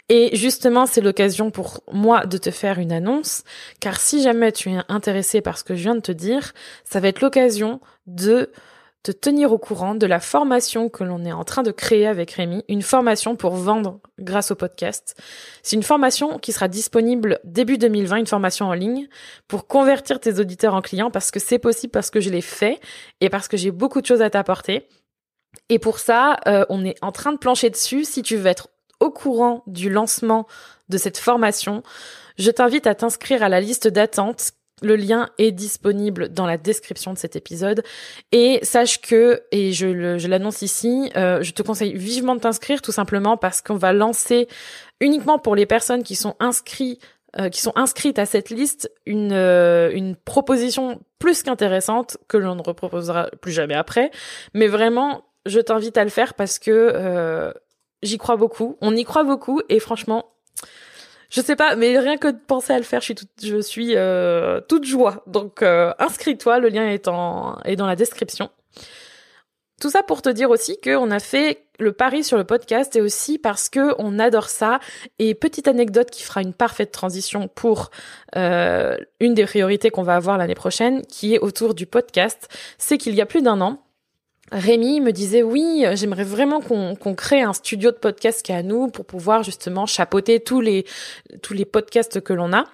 Et 0.08 0.34
justement, 0.34 0.86
c'est 0.86 1.02
l'occasion 1.02 1.50
pour 1.50 1.82
moi 1.92 2.24
de 2.24 2.38
te 2.38 2.50
faire 2.50 2.78
une 2.78 2.92
annonce, 2.92 3.44
car 3.78 4.00
si 4.00 4.22
jamais 4.22 4.52
tu 4.52 4.70
es 4.70 4.78
intéressé 4.88 5.42
par 5.42 5.58
ce 5.58 5.64
que 5.64 5.74
je 5.74 5.82
viens 5.82 5.94
de 5.94 6.00
te 6.00 6.12
dire, 6.12 6.54
ça 6.84 7.00
va 7.00 7.08
être 7.08 7.20
l'occasion 7.20 7.80
de 8.06 8.50
te 9.02 9.12
tenir 9.12 9.52
au 9.52 9.58
courant 9.58 9.94
de 9.94 10.06
la 10.06 10.20
formation 10.20 10.88
que 10.88 11.04
l'on 11.04 11.24
est 11.24 11.32
en 11.32 11.44
train 11.44 11.62
de 11.62 11.70
créer 11.70 12.06
avec 12.06 12.32
Rémi, 12.32 12.64
une 12.68 12.82
formation 12.82 13.36
pour 13.36 13.54
vendre 13.54 14.00
grâce 14.18 14.50
au 14.50 14.54
podcast. 14.54 15.16
C'est 15.62 15.76
une 15.76 15.82
formation 15.82 16.38
qui 16.38 16.52
sera 16.52 16.68
disponible 16.68 17.40
début 17.44 17.78
2020, 17.78 18.16
une 18.16 18.26
formation 18.26 18.66
en 18.66 18.74
ligne 18.74 19.08
pour 19.46 19.66
convertir 19.66 20.20
tes 20.20 20.40
auditeurs 20.40 20.74
en 20.74 20.82
clients 20.82 21.10
parce 21.10 21.30
que 21.30 21.40
c'est 21.40 21.58
possible, 21.58 21.90
parce 21.90 22.10
que 22.10 22.20
je 22.20 22.30
l'ai 22.30 22.40
fait 22.40 22.80
et 23.20 23.30
parce 23.30 23.48
que 23.48 23.56
j'ai 23.56 23.70
beaucoup 23.70 24.00
de 24.00 24.06
choses 24.06 24.22
à 24.22 24.30
t'apporter. 24.30 24.88
Et 25.68 25.78
pour 25.78 25.98
ça, 25.98 26.36
euh, 26.46 26.64
on 26.68 26.84
est 26.84 26.96
en 27.02 27.12
train 27.12 27.32
de 27.32 27.38
plancher 27.38 27.70
dessus. 27.70 28.04
Si 28.04 28.22
tu 28.22 28.36
veux 28.36 28.46
être 28.46 28.68
au 29.00 29.10
courant 29.10 29.62
du 29.66 29.90
lancement 29.90 30.46
de 30.88 30.98
cette 30.98 31.18
formation, 31.18 31.82
je 32.38 32.50
t'invite 32.50 32.86
à 32.86 32.94
t'inscrire 32.94 33.42
à 33.42 33.48
la 33.48 33.60
liste 33.60 33.88
d'attente 33.88 34.52
le 34.82 34.96
lien 34.96 35.28
est 35.38 35.52
disponible 35.52 36.28
dans 36.28 36.46
la 36.46 36.56
description 36.56 37.12
de 37.12 37.18
cet 37.18 37.36
épisode. 37.36 37.82
Et 38.32 38.60
sache 38.62 39.00
que, 39.00 39.42
et 39.50 39.72
je, 39.72 40.26
l'annonce 40.26 40.62
ici, 40.62 41.10
euh, 41.16 41.42
je 41.42 41.52
te 41.52 41.62
conseille 41.62 41.94
vivement 41.94 42.34
de 42.34 42.40
t'inscrire 42.40 42.82
tout 42.82 42.92
simplement 42.92 43.36
parce 43.36 43.60
qu'on 43.60 43.76
va 43.76 43.92
lancer 43.92 44.48
uniquement 45.00 45.38
pour 45.38 45.54
les 45.54 45.66
personnes 45.66 46.02
qui 46.02 46.16
sont 46.16 46.36
inscrites 46.40 47.00
euh, 47.38 47.50
qui 47.50 47.60
sont 47.60 47.72
inscrites 47.76 48.18
à 48.18 48.24
cette 48.24 48.48
liste 48.48 48.90
une, 49.04 49.32
euh, 49.32 49.90
une 49.92 50.16
proposition 50.16 50.98
plus 51.18 51.42
qu'intéressante 51.42 52.16
que 52.26 52.38
l'on 52.38 52.54
ne 52.54 52.62
reproposera 52.62 53.28
plus 53.42 53.52
jamais 53.52 53.74
après. 53.74 54.10
Mais 54.54 54.66
vraiment, 54.66 55.24
je 55.44 55.60
t'invite 55.60 55.98
à 55.98 56.04
le 56.04 56.10
faire 56.10 56.32
parce 56.32 56.58
que 56.58 57.52
j'y 58.02 58.16
crois 58.16 58.36
beaucoup. 58.36 58.78
On 58.80 58.96
y 58.96 59.04
croit 59.04 59.24
beaucoup 59.24 59.60
et 59.68 59.78
franchement, 59.78 60.24
je 61.30 61.40
sais 61.42 61.56
pas, 61.56 61.76
mais 61.76 61.98
rien 61.98 62.16
que 62.16 62.28
de 62.28 62.38
penser 62.38 62.72
à 62.72 62.78
le 62.78 62.84
faire, 62.84 63.00
je 63.00 63.06
suis 63.06 63.14
toute, 63.14 63.28
je 63.42 63.60
suis 63.60 63.92
euh, 63.96 64.60
toute 64.68 64.84
joie. 64.84 65.22
Donc 65.26 65.62
euh, 65.62 65.92
inscris-toi, 65.98 66.58
le 66.58 66.68
lien 66.68 66.88
est 66.88 67.08
en 67.08 67.58
est 67.64 67.76
dans 67.76 67.86
la 67.86 67.96
description. 67.96 68.50
Tout 69.80 69.90
ça 69.90 70.02
pour 70.02 70.22
te 70.22 70.28
dire 70.28 70.50
aussi 70.50 70.80
qu'on 70.80 71.10
a 71.10 71.20
fait 71.20 71.64
le 71.78 71.92
pari 71.92 72.24
sur 72.24 72.36
le 72.36 72.42
podcast 72.42 72.96
et 72.96 73.00
aussi 73.00 73.38
parce 73.38 73.68
que 73.68 73.94
on 73.98 74.18
adore 74.18 74.48
ça. 74.48 74.80
Et 75.18 75.34
petite 75.34 75.68
anecdote 75.68 76.10
qui 76.10 76.22
fera 76.22 76.42
une 76.42 76.52
parfaite 76.52 76.90
transition 76.90 77.46
pour 77.46 77.90
euh, 78.36 78.96
une 79.20 79.34
des 79.34 79.44
priorités 79.44 79.90
qu'on 79.90 80.02
va 80.02 80.16
avoir 80.16 80.38
l'année 80.38 80.56
prochaine, 80.56 81.02
qui 81.06 81.34
est 81.34 81.38
autour 81.38 81.74
du 81.74 81.86
podcast, 81.86 82.48
c'est 82.78 82.98
qu'il 82.98 83.14
y 83.14 83.20
a 83.20 83.26
plus 83.26 83.42
d'un 83.42 83.60
an, 83.60 83.80
Rémi 84.50 85.00
me 85.00 85.12
disait 85.12 85.42
oui, 85.42 85.84
j'aimerais 85.92 86.24
vraiment 86.24 86.60
qu'on 86.60 87.14
crée 87.14 87.42
un 87.42 87.52
studio 87.52 87.90
de 87.90 87.96
podcast 87.96 88.44
qui 88.44 88.52
est 88.52 88.56
à 88.56 88.62
nous 88.62 88.88
pour 88.88 89.04
pouvoir 89.04 89.42
justement 89.42 89.84
chapeauter 89.86 90.40
tous 90.40 90.60
les 90.60 90.86
tous 91.42 91.52
les 91.52 91.66
podcasts 91.66 92.20
que 92.20 92.32
l'on 92.32 92.52
a, 92.52 92.64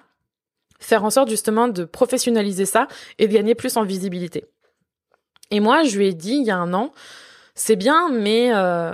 faire 0.79 1.03
en 1.03 1.09
sorte 1.09 1.29
justement 1.29 1.67
de 1.67 1.83
professionnaliser 1.83 2.65
ça 2.65 2.87
et 3.19 3.27
de 3.27 3.33
gagner 3.33 3.55
plus 3.55 3.75
en 3.77 3.83
visibilité. 3.83 4.45
Et 5.51 5.59
moi, 5.59 5.83
je 5.83 5.97
lui 5.97 6.07
ai 6.07 6.13
dit 6.13 6.35
il 6.35 6.45
y 6.45 6.51
a 6.51 6.57
un 6.57 6.73
an, 6.73 6.91
c'est 7.55 7.75
bien, 7.75 8.09
mais 8.09 8.53
euh, 8.53 8.93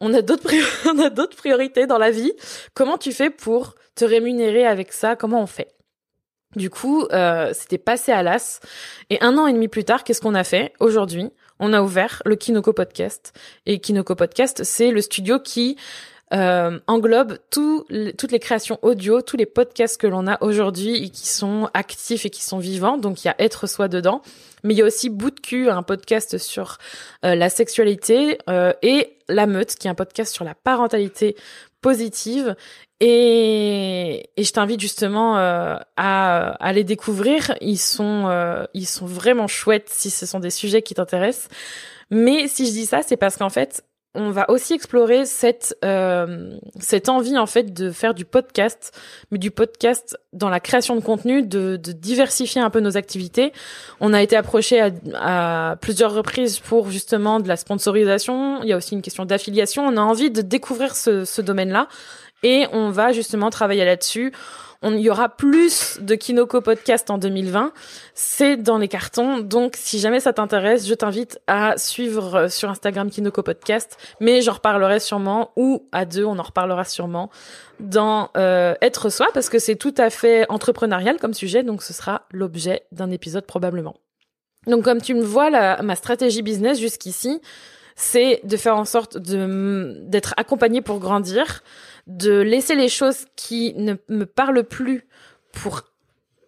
on 0.00 0.12
a 0.14 0.22
d'autres 0.22 0.50
on 0.90 0.98
a 0.98 1.10
d'autres 1.10 1.36
priorités 1.36 1.86
dans 1.86 1.98
la 1.98 2.10
vie. 2.10 2.32
Comment 2.74 2.98
tu 2.98 3.12
fais 3.12 3.30
pour 3.30 3.74
te 3.94 4.04
rémunérer 4.04 4.66
avec 4.66 4.92
ça? 4.92 5.16
Comment 5.16 5.42
on 5.42 5.46
fait? 5.46 5.68
Du 6.56 6.68
coup, 6.68 7.06
euh, 7.12 7.50
c'était 7.54 7.78
passé 7.78 8.12
à 8.12 8.22
l'as. 8.22 8.60
Et 9.10 9.22
un 9.22 9.38
an 9.38 9.46
et 9.46 9.52
demi 9.52 9.68
plus 9.68 9.84
tard, 9.84 10.04
qu'est-ce 10.04 10.20
qu'on 10.20 10.34
a 10.34 10.44
fait? 10.44 10.72
Aujourd'hui, 10.80 11.30
on 11.58 11.72
a 11.72 11.82
ouvert 11.82 12.22
le 12.24 12.36
Kinoko 12.36 12.72
Podcast. 12.72 13.32
Et 13.66 13.78
Kinoko 13.78 14.14
Podcast, 14.14 14.64
c'est 14.64 14.90
le 14.90 15.00
studio 15.00 15.38
qui 15.38 15.76
euh, 16.32 16.78
englobe 16.86 17.38
toutes 17.50 18.32
les 18.32 18.38
créations 18.38 18.78
audio, 18.80 19.20
tous 19.20 19.36
les 19.36 19.44
podcasts 19.44 20.00
que 20.00 20.06
l'on 20.06 20.26
a 20.26 20.42
aujourd'hui 20.42 21.04
et 21.04 21.10
qui 21.10 21.28
sont 21.28 21.68
actifs 21.74 22.24
et 22.24 22.30
qui 22.30 22.42
sont 22.42 22.58
vivants. 22.58 22.96
Donc 22.96 23.22
il 23.22 23.28
y 23.28 23.30
a 23.30 23.34
Être 23.38 23.66
Soi 23.66 23.88
dedans. 23.88 24.22
Mais 24.64 24.74
il 24.74 24.78
y 24.78 24.82
a 24.82 24.86
aussi 24.86 25.10
Bout 25.10 25.30
de 25.30 25.40
cul, 25.40 25.68
un 25.68 25.82
podcast 25.82 26.38
sur 26.38 26.78
euh, 27.24 27.34
la 27.34 27.50
sexualité, 27.50 28.38
euh, 28.48 28.72
et 28.82 29.16
La 29.28 29.46
Meute, 29.46 29.74
qui 29.74 29.88
est 29.88 29.90
un 29.90 29.94
podcast 29.94 30.32
sur 30.32 30.44
la 30.44 30.54
parentalité 30.54 31.36
positive. 31.82 32.56
Et, 33.00 34.30
je 34.38 34.50
t'invite 34.52 34.80
justement 34.80 35.36
euh, 35.36 35.76
à, 35.96 36.52
à, 36.52 36.72
les 36.72 36.84
découvrir. 36.84 37.54
Ils 37.60 37.78
sont, 37.78 38.28
euh, 38.28 38.64
ils 38.72 38.86
sont 38.86 39.06
vraiment 39.06 39.48
chouettes 39.48 39.90
si 39.90 40.08
ce 40.08 40.24
sont 40.24 40.40
des 40.40 40.50
sujets 40.50 40.82
qui 40.82 40.94
t'intéressent. 40.94 41.48
Mais 42.10 42.48
si 42.48 42.66
je 42.66 42.70
dis 42.70 42.86
ça, 42.86 43.02
c'est 43.02 43.16
parce 43.16 43.36
qu'en 43.36 43.50
fait, 43.50 43.84
on 44.14 44.30
va 44.30 44.50
aussi 44.50 44.74
explorer 44.74 45.24
cette 45.24 45.76
euh, 45.84 46.58
cette 46.78 47.08
envie 47.08 47.38
en 47.38 47.46
fait 47.46 47.72
de 47.72 47.90
faire 47.90 48.12
du 48.12 48.24
podcast, 48.24 48.92
mais 49.30 49.38
du 49.38 49.50
podcast 49.50 50.18
dans 50.34 50.50
la 50.50 50.60
création 50.60 50.94
de 50.96 51.00
contenu, 51.00 51.42
de, 51.42 51.76
de 51.76 51.92
diversifier 51.92 52.60
un 52.60 52.68
peu 52.68 52.80
nos 52.80 52.96
activités. 52.96 53.52
On 54.00 54.12
a 54.12 54.22
été 54.22 54.36
approché 54.36 54.80
à, 54.80 54.90
à, 55.14 55.76
plusieurs 55.76 56.12
reprises 56.12 56.58
pour 56.58 56.90
justement 56.90 57.40
de 57.40 57.48
la 57.48 57.56
sponsorisation. 57.56 58.62
Il 58.62 58.68
y 58.68 58.72
a 58.72 58.76
aussi 58.76 58.94
une 58.94 59.02
question 59.02 59.24
d'affiliation. 59.24 59.86
On 59.86 59.96
a 59.96 60.02
envie 60.02 60.30
de 60.30 60.42
découvrir 60.42 60.94
ce, 60.94 61.24
ce 61.24 61.40
domaine-là 61.40 61.88
et 62.42 62.66
on 62.72 62.90
va 62.90 63.12
justement 63.12 63.50
travailler 63.50 63.84
là-dessus. 63.84 64.32
On 64.84 64.96
y 64.96 65.08
aura 65.08 65.28
plus 65.28 65.98
de 66.00 66.16
Kinoko 66.16 66.60
podcast 66.60 67.08
en 67.08 67.16
2020. 67.16 67.72
C'est 68.14 68.56
dans 68.56 68.78
les 68.78 68.88
cartons. 68.88 69.38
Donc, 69.38 69.74
si 69.76 70.00
jamais 70.00 70.18
ça 70.18 70.32
t'intéresse, 70.32 70.88
je 70.88 70.94
t'invite 70.94 71.40
à 71.46 71.76
suivre 71.76 72.48
sur 72.48 72.68
Instagram 72.68 73.08
Kinoko 73.08 73.44
podcast. 73.44 73.96
Mais 74.18 74.40
j'en 74.42 74.54
reparlerai 74.54 74.98
sûrement, 74.98 75.52
ou 75.54 75.88
à 75.92 76.04
deux, 76.04 76.24
on 76.24 76.36
en 76.36 76.42
reparlera 76.42 76.84
sûrement 76.84 77.30
dans 77.78 78.30
euh, 78.36 78.74
Être 78.82 79.08
Soi, 79.08 79.28
parce 79.32 79.48
que 79.48 79.60
c'est 79.60 79.76
tout 79.76 79.94
à 79.98 80.10
fait 80.10 80.46
entrepreneurial 80.48 81.18
comme 81.18 81.32
sujet. 81.32 81.62
Donc, 81.62 81.84
ce 81.84 81.92
sera 81.92 82.22
l'objet 82.32 82.82
d'un 82.90 83.12
épisode 83.12 83.46
probablement. 83.46 83.94
Donc, 84.66 84.82
comme 84.82 85.00
tu 85.00 85.14
me 85.14 85.22
vois, 85.22 85.80
ma 85.80 85.94
stratégie 85.94 86.42
business 86.42 86.80
jusqu'ici, 86.80 87.40
c'est 87.96 88.40
de 88.44 88.56
faire 88.56 88.76
en 88.76 88.84
sorte 88.84 89.18
de 89.18 90.00
d'être 90.02 90.34
accompagné 90.36 90.80
pour 90.82 90.98
grandir, 90.98 91.62
de 92.06 92.40
laisser 92.40 92.74
les 92.74 92.88
choses 92.88 93.26
qui 93.36 93.74
ne 93.76 93.94
me 94.08 94.26
parlent 94.26 94.64
plus 94.64 95.06
pour 95.52 95.82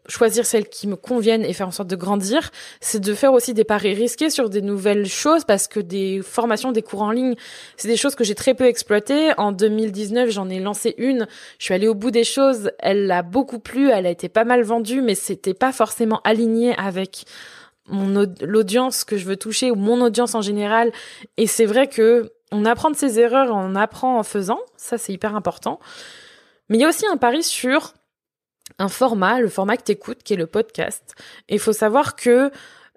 choisir 0.09 0.45
celles 0.45 0.69
qui 0.69 0.87
me 0.87 0.97
conviennent 0.97 1.45
et 1.45 1.53
faire 1.53 1.69
en 1.69 1.73
sorte 1.73 1.89
de 1.89 1.97
grandir, 1.97 2.51
c'est 2.81 3.01
de 3.01 3.15
faire 3.15 3.33
aussi 3.33 3.55
des 3.55 3.65
paris 3.65 3.95
risqués 3.95 4.31
sur 4.31 4.51
des 4.51 4.61
nouvelles 4.61 5.07
choses 5.07 5.45
parce 5.45 5.67
que 5.67 5.81
des 5.81 6.21
formations, 6.23 6.73
des 6.73 6.83
cours 6.83 7.03
en 7.03 7.11
ligne, 7.11 7.35
c'est 7.77 7.89
des 7.89 7.97
choses 7.97 8.15
que 8.15 8.25
j'ai 8.25 8.35
très 8.35 8.55
peu 8.55 8.65
exploitées. 8.67 9.31
En 9.39 9.53
2019, 9.53 10.31
j'en 10.31 10.49
ai 10.49 10.61
lancé 10.61 10.95
une, 10.99 11.27
je 11.59 11.65
suis 11.65 11.75
allée 11.75 11.89
au 11.89 11.95
bout 11.95 12.11
des 12.11 12.25
choses, 12.25 12.71
elle 12.79 13.11
a 13.11 13.23
beaucoup 13.23 13.59
plu, 13.59 13.91
elle 13.91 14.07
a 14.07 14.11
été 14.11 14.29
pas 14.29 14.45
mal 14.45 14.63
vendue, 14.63 15.01
mais 15.01 15.15
c'était 15.15 15.55
pas 15.55 15.73
forcément 15.73 16.21
aligné 16.25 16.77
avec 16.77 17.25
mon 17.89 18.27
l'audience 18.41 19.05
que 19.05 19.17
je 19.17 19.25
veux 19.25 19.37
toucher 19.37 19.71
ou 19.71 19.75
mon 19.75 20.01
audience 20.01 20.35
en 20.35 20.43
général. 20.43 20.93
Et 21.37 21.47
c'est 21.47 21.67
vrai 21.67 21.89
que 21.89 22.33
on 22.53 22.65
apprend 22.65 22.91
de 22.91 22.97
ses 22.97 23.19
erreurs, 23.19 23.49
on 23.53 23.75
apprend 23.75 24.19
en 24.19 24.23
faisant. 24.23 24.61
Ça, 24.77 24.97
c'est 24.99 25.13
hyper 25.13 25.35
important. 25.35 25.81
Mais 26.69 26.79
il 26.79 26.81
y 26.81 26.85
a 26.85 26.89
aussi 26.89 27.07
un 27.07 27.17
pari 27.17 27.43
sur 27.43 27.95
un 28.79 28.89
format, 28.89 29.41
le 29.41 29.49
format 29.49 29.77
que 29.77 29.83
t'écoutes, 29.83 30.23
qui 30.23 30.35
est 30.35 30.37
le 30.37 30.47
podcast. 30.47 31.15
Et 31.49 31.55
il 31.55 31.61
faut 31.61 31.73
savoir 31.73 32.17
que 32.17 32.51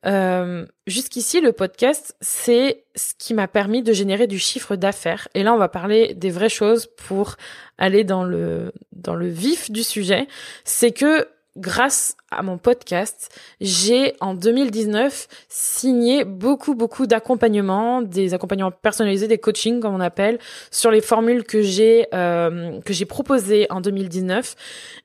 euh, 0.05 0.65
jusqu'ici, 0.85 1.41
le 1.41 1.51
podcast, 1.51 2.15
c'est 2.21 2.85
ce 2.95 3.13
qui 3.17 3.33
m'a 3.33 3.47
permis 3.47 3.81
de 3.81 3.93
générer 3.93 4.27
du 4.27 4.39
chiffre 4.39 4.75
d'affaires. 4.75 5.27
Et 5.33 5.43
là, 5.43 5.53
on 5.53 5.57
va 5.57 5.69
parler 5.69 6.13
des 6.13 6.29
vraies 6.29 6.49
choses 6.49 6.87
pour 7.07 7.35
aller 7.77 8.03
dans 8.03 8.23
le 8.23 8.71
dans 8.93 9.15
le 9.15 9.27
vif 9.27 9.71
du 9.71 9.83
sujet. 9.83 10.27
C'est 10.63 10.91
que 10.91 11.27
grâce 11.57 12.15
à 12.31 12.43
mon 12.43 12.57
podcast, 12.57 13.29
j'ai 13.59 14.15
en 14.21 14.33
2019 14.33 15.27
signé 15.49 16.23
beaucoup 16.23 16.75
beaucoup 16.75 17.07
d'accompagnements, 17.07 18.01
des 18.01 18.33
accompagnements 18.33 18.71
personnalisés, 18.71 19.27
des 19.27 19.37
coachings 19.37 19.79
comme 19.79 19.95
on 19.95 19.99
appelle, 19.99 20.39
sur 20.71 20.91
les 20.91 21.01
formules 21.01 21.43
que 21.43 21.61
j'ai 21.61 22.07
euh, 22.13 22.79
que 22.81 22.93
j'ai 22.93 23.05
proposées 23.05 23.67
en 23.69 23.81
2019 23.81 24.55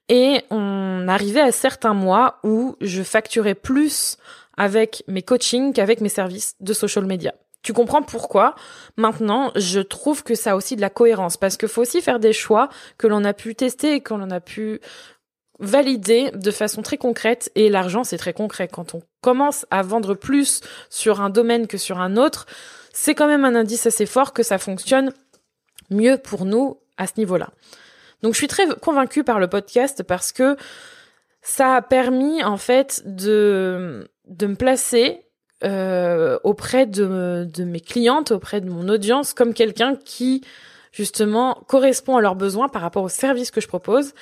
et 0.08 0.42
on 0.50 1.06
arrivait 1.08 1.40
à 1.40 1.52
certains 1.52 1.94
mois 1.94 2.38
où 2.44 2.76
je 2.80 3.02
facturais 3.02 3.54
plus 3.54 4.16
avec 4.56 5.02
mes 5.08 5.22
coachings 5.22 5.72
qu'avec 5.72 6.00
mes 6.00 6.08
services 6.08 6.54
de 6.60 6.72
social 6.72 7.06
media. 7.06 7.34
Tu 7.62 7.72
comprends 7.72 8.02
pourquoi? 8.02 8.56
Maintenant, 8.96 9.52
je 9.54 9.80
trouve 9.80 10.24
que 10.24 10.34
ça 10.34 10.52
a 10.52 10.56
aussi 10.56 10.74
de 10.74 10.80
la 10.80 10.90
cohérence 10.90 11.36
parce 11.36 11.56
qu'il 11.56 11.68
faut 11.68 11.82
aussi 11.82 12.02
faire 12.02 12.18
des 12.18 12.32
choix 12.32 12.68
que 12.98 13.06
l'on 13.06 13.24
a 13.24 13.32
pu 13.32 13.54
tester 13.54 13.94
et 13.94 14.00
que 14.00 14.14
l'on 14.14 14.30
a 14.30 14.40
pu 14.40 14.80
valider 15.62 16.32
de 16.32 16.50
façon 16.50 16.82
très 16.82 16.98
concrète 16.98 17.50
et 17.54 17.70
l'argent 17.70 18.04
c'est 18.04 18.18
très 18.18 18.34
concret. 18.34 18.68
Quand 18.68 18.94
on 18.94 19.02
commence 19.22 19.64
à 19.70 19.82
vendre 19.82 20.14
plus 20.14 20.60
sur 20.90 21.22
un 21.22 21.30
domaine 21.30 21.66
que 21.66 21.78
sur 21.78 22.00
un 22.00 22.16
autre, 22.16 22.46
c'est 22.92 23.14
quand 23.14 23.28
même 23.28 23.44
un 23.44 23.54
indice 23.54 23.86
assez 23.86 24.04
fort 24.04 24.32
que 24.32 24.42
ça 24.42 24.58
fonctionne 24.58 25.12
mieux 25.88 26.18
pour 26.18 26.44
nous 26.44 26.78
à 26.98 27.06
ce 27.06 27.12
niveau-là. 27.16 27.50
Donc 28.22 28.34
je 28.34 28.38
suis 28.38 28.48
très 28.48 28.66
convaincue 28.80 29.24
par 29.24 29.38
le 29.38 29.48
podcast 29.48 30.02
parce 30.02 30.32
que 30.32 30.56
ça 31.40 31.76
a 31.76 31.82
permis 31.82 32.42
en 32.42 32.56
fait 32.56 33.02
de 33.06 34.08
de 34.26 34.46
me 34.46 34.56
placer 34.56 35.26
euh, 35.64 36.38
auprès 36.42 36.86
de, 36.86 37.48
de 37.52 37.64
mes 37.64 37.80
clientes, 37.80 38.32
auprès 38.32 38.60
de 38.60 38.68
mon 38.68 38.88
audience 38.88 39.32
comme 39.32 39.54
quelqu'un 39.54 39.94
qui 39.94 40.44
justement 40.90 41.62
correspond 41.68 42.16
à 42.16 42.20
leurs 42.20 42.34
besoins 42.34 42.68
par 42.68 42.82
rapport 42.82 43.04
au 43.04 43.08
service 43.08 43.52
que 43.52 43.60
je 43.60 43.68
propose 43.68 44.12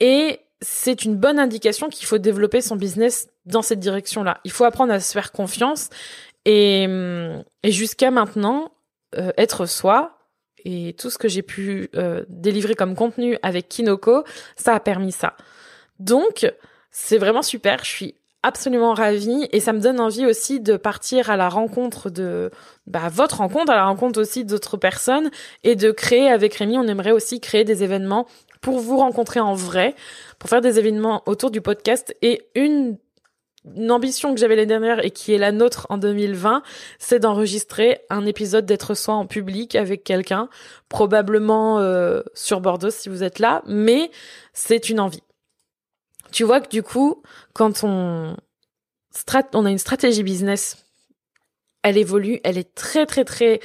et 0.00 0.40
c'est 0.62 1.04
une 1.04 1.16
bonne 1.16 1.38
indication 1.38 1.88
qu'il 1.88 2.06
faut 2.06 2.18
développer 2.18 2.60
son 2.60 2.76
business 2.76 3.28
dans 3.44 3.62
cette 3.62 3.80
direction-là. 3.80 4.40
Il 4.44 4.50
faut 4.50 4.64
apprendre 4.64 4.92
à 4.92 5.00
se 5.00 5.12
faire 5.12 5.32
confiance 5.32 5.90
et, 6.44 6.84
et 7.62 7.72
jusqu'à 7.72 8.10
maintenant, 8.10 8.72
euh, 9.18 9.30
être 9.36 9.66
soi 9.66 10.18
et 10.64 10.94
tout 10.98 11.10
ce 11.10 11.18
que 11.18 11.28
j'ai 11.28 11.42
pu 11.42 11.90
euh, 11.94 12.24
délivrer 12.28 12.74
comme 12.74 12.94
contenu 12.94 13.36
avec 13.42 13.68
Kinoko, 13.68 14.24
ça 14.56 14.74
a 14.74 14.80
permis 14.80 15.12
ça. 15.12 15.36
Donc, 15.98 16.50
c'est 16.90 17.18
vraiment 17.18 17.42
super. 17.42 17.84
Je 17.84 17.90
suis 17.90 18.14
absolument 18.42 18.94
ravie 18.94 19.48
et 19.52 19.60
ça 19.60 19.72
me 19.72 19.80
donne 19.80 20.00
envie 20.00 20.24
aussi 20.24 20.60
de 20.60 20.76
partir 20.76 21.30
à 21.30 21.36
la 21.36 21.48
rencontre 21.48 22.10
de 22.10 22.50
bah, 22.86 23.08
votre 23.10 23.38
rencontre, 23.38 23.70
à 23.70 23.76
la 23.76 23.84
rencontre 23.84 24.20
aussi 24.20 24.44
d'autres 24.44 24.76
personnes 24.76 25.30
et 25.62 25.76
de 25.76 25.90
créer 25.90 26.28
avec 26.28 26.54
Rémi, 26.54 26.78
on 26.78 26.88
aimerait 26.88 27.12
aussi 27.12 27.40
créer 27.40 27.64
des 27.64 27.84
événements 27.84 28.26
pour 28.62 28.78
vous 28.78 28.96
rencontrer 28.96 29.40
en 29.40 29.54
vrai, 29.54 29.94
pour 30.38 30.48
faire 30.48 30.62
des 30.62 30.78
événements 30.78 31.22
autour 31.26 31.50
du 31.50 31.60
podcast. 31.60 32.16
Et 32.22 32.46
une 32.54 32.96
une 33.76 33.92
ambition 33.92 34.34
que 34.34 34.40
j'avais 34.40 34.56
l'année 34.56 34.66
dernière 34.66 35.04
et 35.04 35.10
qui 35.10 35.32
est 35.32 35.38
la 35.38 35.52
nôtre 35.52 35.86
en 35.88 35.96
2020, 35.96 36.62
c'est 36.98 37.20
d'enregistrer 37.20 38.00
un 38.10 38.26
épisode 38.26 38.66
d'être 38.66 38.94
soi 38.94 39.14
en 39.14 39.26
public 39.26 39.76
avec 39.76 40.02
quelqu'un, 40.02 40.48
probablement 40.88 41.78
euh, 41.78 42.22
sur 42.34 42.60
Bordeaux 42.60 42.90
si 42.90 43.08
vous 43.08 43.22
êtes 43.22 43.38
là, 43.38 43.62
mais 43.66 44.10
c'est 44.52 44.88
une 44.88 44.98
envie. 44.98 45.22
Tu 46.32 46.44
vois 46.44 46.60
que 46.60 46.68
du 46.68 46.82
coup, 46.82 47.22
quand 47.52 47.84
on, 47.84 48.36
on 49.54 49.64
a 49.64 49.70
une 49.70 49.78
stratégie 49.78 50.24
business, 50.24 50.84
elle 51.82 51.98
évolue, 51.98 52.40
elle 52.42 52.58
est 52.58 52.74
très 52.74 53.06
très 53.06 53.24
très 53.24 53.60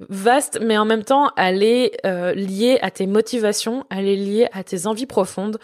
vaste, 0.00 0.58
mais 0.60 0.76
en 0.76 0.84
même 0.84 1.04
temps, 1.04 1.30
elle 1.36 1.62
est 1.62 1.92
euh, 2.04 2.34
liée 2.34 2.78
à 2.82 2.90
tes 2.90 3.06
motivations, 3.06 3.84
elle 3.90 4.08
est 4.08 4.16
liée 4.16 4.48
à 4.52 4.64
tes 4.64 4.86
envies 4.86 5.06
profondes. 5.06 5.58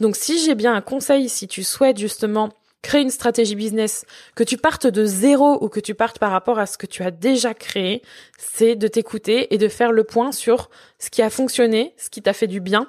Donc 0.00 0.16
si 0.16 0.42
j'ai 0.44 0.54
bien 0.54 0.74
un 0.74 0.80
conseil, 0.80 1.28
si 1.28 1.48
tu 1.48 1.62
souhaites 1.62 1.98
justement 1.98 2.50
créer 2.82 3.02
une 3.02 3.10
stratégie 3.10 3.56
business, 3.56 4.04
que 4.34 4.44
tu 4.44 4.56
partes 4.56 4.86
de 4.86 5.04
zéro 5.04 5.62
ou 5.62 5.68
que 5.68 5.80
tu 5.80 5.94
partes 5.94 6.18
par 6.18 6.30
rapport 6.30 6.58
à 6.58 6.66
ce 6.66 6.78
que 6.78 6.86
tu 6.86 7.02
as 7.02 7.10
déjà 7.10 7.52
créé, 7.52 8.02
c'est 8.38 8.74
de 8.74 8.88
t'écouter 8.88 9.52
et 9.54 9.58
de 9.58 9.68
faire 9.68 9.92
le 9.92 10.04
point 10.04 10.32
sur 10.32 10.70
ce 10.98 11.10
qui 11.10 11.20
a 11.20 11.28
fonctionné, 11.28 11.94
ce 11.98 12.08
qui 12.08 12.22
t'a 12.22 12.32
fait 12.32 12.46
du 12.46 12.60
bien 12.60 12.86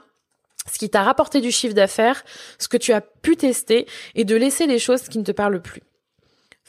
ce 0.72 0.78
qui 0.78 0.90
t'a 0.90 1.04
rapporté 1.04 1.42
du 1.42 1.52
chiffre 1.52 1.74
d'affaires, 1.74 2.24
ce 2.60 2.68
que 2.68 2.78
tu 2.78 2.94
as 2.94 3.02
pu 3.02 3.36
tester 3.36 3.88
et 4.16 4.26
de 4.26 4.36
laisser 4.36 4.68
les 4.68 4.80
choses 4.80 5.04
qui 5.04 5.18
ne 5.18 5.24
te 5.24 5.32
parlent 5.32 5.62
plus. 5.62 5.82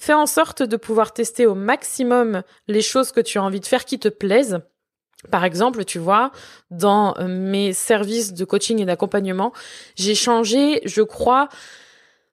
Fais 0.04 0.14
en 0.14 0.26
sorte 0.26 0.64
de 0.64 0.76
pouvoir 0.76 1.12
tester 1.12 1.46
au 1.46 1.54
maximum 1.54 2.42
les 2.66 2.82
choses 2.82 3.12
que 3.12 3.20
tu 3.20 3.38
as 3.38 3.42
envie 3.44 3.60
de 3.60 3.66
faire 3.66 3.84
qui 3.84 4.00
te 4.00 4.08
plaisent. 4.08 4.58
Par 5.30 5.44
exemple, 5.44 5.84
tu 5.84 6.00
vois, 6.00 6.32
dans 6.72 7.16
euh, 7.18 7.28
mes 7.28 7.72
services 7.72 8.32
de 8.32 8.44
coaching 8.44 8.80
et 8.80 8.84
d'accompagnement, 8.84 9.52
j'ai 9.94 10.16
changé, 10.16 10.80
je 10.86 11.02
crois, 11.02 11.48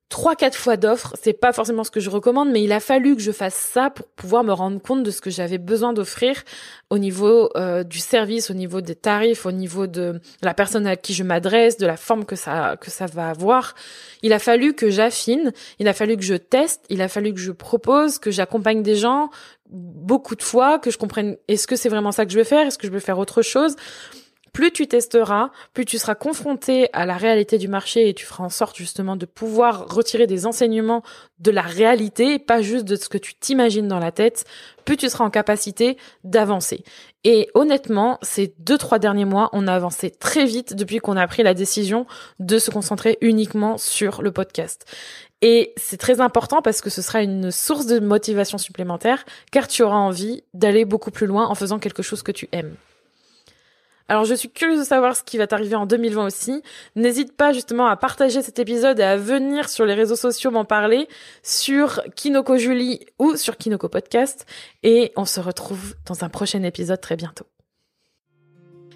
trois 0.10 0.36
quatre 0.36 0.58
fois 0.58 0.76
d'offres, 0.76 1.16
c'est 1.22 1.34
pas 1.34 1.54
forcément 1.54 1.84
ce 1.84 1.92
que 1.92 2.00
je 2.00 2.10
recommande, 2.10 2.50
mais 2.50 2.64
il 2.64 2.72
a 2.72 2.80
fallu 2.80 3.16
que 3.16 3.22
je 3.22 3.32
fasse 3.32 3.54
ça 3.54 3.92
pour 3.92 4.08
pouvoir 4.08 4.44
me 4.44 4.52
rendre 4.52 4.82
compte 4.82 5.04
de 5.04 5.12
ce 5.12 5.22
que 5.22 5.30
j'avais 5.30 5.60
besoin 5.60 5.94
d'offrir 5.94 6.44
au 6.90 6.98
niveau 6.98 7.50
euh, 7.56 7.84
du 7.84 8.00
service, 8.00 8.50
au 8.50 8.56
niveau 8.56 8.82
des 8.82 8.96
tarifs, 8.96 9.46
au 9.46 9.52
niveau 9.52 9.86
de 9.86 10.20
la 10.42 10.56
personne 10.56 10.88
à 10.88 10.96
qui 10.96 11.14
je 11.14 11.24
m'adresse, 11.24 11.78
de 11.78 11.86
la 11.86 11.96
forme 11.96 12.26
que 12.26 12.36
ça 12.36 12.76
que 12.82 12.90
ça 12.90 13.06
va 13.06 13.30
avoir. 13.30 13.76
Il 14.24 14.34
a 14.34 14.40
fallu 14.40 14.74
que 14.74 14.90
j'affine, 14.90 15.54
il 15.78 15.88
a 15.88 15.94
fallu 15.94 16.18
que 16.18 16.24
je 16.24 16.36
teste, 16.36 16.84
il 16.90 17.04
a 17.04 17.08
fallu 17.08 17.32
que 17.32 17.40
je 17.40 17.52
propose, 17.52 18.18
que 18.18 18.32
j'accompagne 18.32 18.82
des 18.82 18.96
gens 18.96 19.30
beaucoup 19.70 20.36
de 20.36 20.42
fois, 20.42 20.80
que 20.80 20.90
je 20.90 20.98
comprenne 20.98 21.38
est-ce 21.48 21.68
que 21.68 21.76
c'est 21.76 21.90
vraiment 21.90 22.12
ça 22.12 22.26
que 22.26 22.32
je 22.32 22.38
veux 22.40 22.44
faire, 22.44 22.66
est-ce 22.66 22.80
que 22.80 22.88
je 22.88 22.92
veux 22.92 23.00
faire 23.00 23.20
autre 23.20 23.44
chose? 23.44 23.76
Plus 24.54 24.72
tu 24.72 24.88
testeras, 24.88 25.52
plus 25.74 25.86
tu 25.86 25.98
seras 25.98 26.16
confronté 26.16 26.90
à 26.94 27.06
la 27.06 27.18
réalité 27.18 27.58
du 27.58 27.68
marché 27.68 28.10
et 28.10 28.14
tu 28.14 28.26
feras 28.26 28.44
en 28.44 28.50
sorte 28.50 28.76
justement 28.76 29.16
de 29.16 29.26
pouvoir 29.26 29.88
retirer 29.94 30.28
des 30.28 30.46
enseignements 30.46 31.04
de 31.40 31.52
la 31.52 31.62
réalité, 31.62 32.40
pas 32.40 32.62
juste 32.62 32.86
de 32.86 32.96
ce 32.96 33.10
que 33.10 33.18
tu 33.18 33.34
t'imagines 33.36 33.88
dans 33.88 34.00
la 34.00 34.12
tête, 34.12 34.46
plus 34.86 34.98
tu 34.98 35.10
seras 35.10 35.26
en 35.26 35.30
capacité 35.30 35.98
d'avancer. 36.24 36.84
Et 37.24 37.50
honnêtement, 37.54 38.18
ces 38.22 38.54
deux, 38.60 38.78
trois 38.78 39.00
derniers 39.00 39.26
mois, 39.26 39.50
on 39.54 39.68
a 39.68 39.74
avancé 39.74 40.10
très 40.10 40.46
vite 40.46 40.74
depuis 40.74 41.00
qu'on 41.00 41.18
a 41.18 41.28
pris 41.28 41.44
la 41.44 41.54
décision 41.54 42.06
de 42.40 42.60
se 42.60 42.72
concentrer 42.72 43.18
uniquement 43.22 43.78
sur 43.78 44.22
le 44.22 44.32
podcast. 44.32 44.86
Et 45.42 45.74
c'est 45.78 45.98
très 45.98 46.20
important 46.22 46.62
parce 46.62 46.82
que 46.82 46.90
ce 46.90 47.02
sera 47.02 47.22
une 47.22 47.52
source 47.52 47.86
de 47.86 48.00
motivation 48.00 48.58
supplémentaire 48.58 49.24
car 49.52 49.68
tu 49.68 49.84
auras 49.84 49.98
envie 49.98 50.44
d'aller 50.54 50.86
beaucoup 50.86 51.12
plus 51.12 51.28
loin 51.28 51.48
en 51.48 51.56
faisant 51.56 51.80
quelque 51.80 52.04
chose 52.04 52.24
que 52.24 52.32
tu 52.32 52.50
aimes. 52.52 52.76
Alors 54.10 54.26
je 54.26 54.34
suis 54.34 54.50
curieuse 54.50 54.80
de 54.80 54.84
savoir 54.84 55.16
ce 55.16 55.24
qui 55.24 55.38
va 55.38 55.46
t'arriver 55.46 55.76
en 55.76 55.86
2020 55.86 56.26
aussi. 56.26 56.64
N'hésite 56.96 57.38
pas 57.38 57.54
justement 57.54 57.86
à 57.86 57.96
partager 57.96 58.42
cet 58.42 58.58
épisode 58.58 59.00
et 59.00 59.04
à 59.04 59.18
venir 59.18 59.70
sur 59.70 59.86
les 59.86 59.94
réseaux 59.94 60.16
sociaux 60.16 60.50
m'en 60.50 60.66
parler 60.66 61.08
sur 61.44 62.02
Kinoko 62.16 62.58
Julie 62.58 63.06
ou 63.20 63.36
sur 63.36 63.56
Kinoko 63.56 63.88
Podcast. 63.88 64.48
Et 64.82 65.14
on 65.16 65.26
se 65.26 65.40
retrouve 65.40 65.94
dans 66.08 66.24
un 66.24 66.30
prochain 66.30 66.64
épisode 66.64 67.00
très 67.00 67.18
bientôt. 67.18 67.46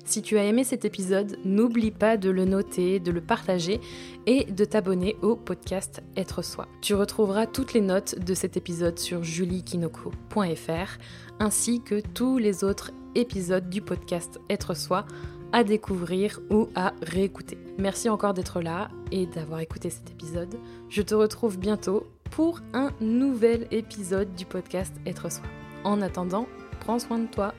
Si 0.04 0.24
tu 0.24 0.38
as 0.38 0.46
aimé 0.46 0.64
cet 0.64 0.84
épisode, 0.84 1.38
n'oublie 1.46 1.92
pas 1.92 2.18
de 2.18 2.32
le 2.32 2.46
noter, 2.46 3.00
de 3.00 3.12
le 3.12 3.22
partager 3.22 3.80
et 4.26 4.46
de 4.46 4.66
t'abonner 4.66 5.16
au 5.22 5.36
podcast 5.36 6.02
Être 6.18 6.42
Soi. 6.42 6.68
Tu 6.82 6.96
retrouveras 6.96 7.46
toutes 7.46 7.74
les 7.74 7.82
notes 7.82 8.18
de 8.20 8.34
cet 8.34 8.58
épisode 8.58 8.98
sur 8.98 9.24
juliekinoko.fr 9.24 10.98
ainsi 11.40 11.82
que 11.82 12.02
tous 12.02 12.40
les 12.40 12.64
autres 12.64 12.92
épisode 13.16 13.70
du 13.70 13.82
podcast 13.82 14.40
Être 14.50 14.74
Soi 14.76 15.06
à 15.52 15.64
découvrir 15.64 16.40
ou 16.50 16.68
à 16.76 16.94
réécouter. 17.02 17.58
Merci 17.78 18.10
encore 18.10 18.34
d'être 18.34 18.62
là 18.62 18.90
et 19.12 19.26
d'avoir 19.26 19.60
écouté 19.60 19.90
cet 19.90 20.12
épisode. 20.12 20.56
Je 20.90 21.02
te 21.02 21.16
retrouve 21.16 21.58
bientôt 21.58 22.08
pour 22.32 22.62
un 22.74 22.92
nouvel 23.00 23.68
épisode 23.72 24.34
du 24.36 24.46
podcast 24.46 24.94
Être 25.06 25.32
Soi. 25.32 25.46
En 25.84 26.02
attendant, 26.02 26.48
prends 26.80 27.00
soin 27.00 27.20
de 27.20 27.28
toi 27.28 27.54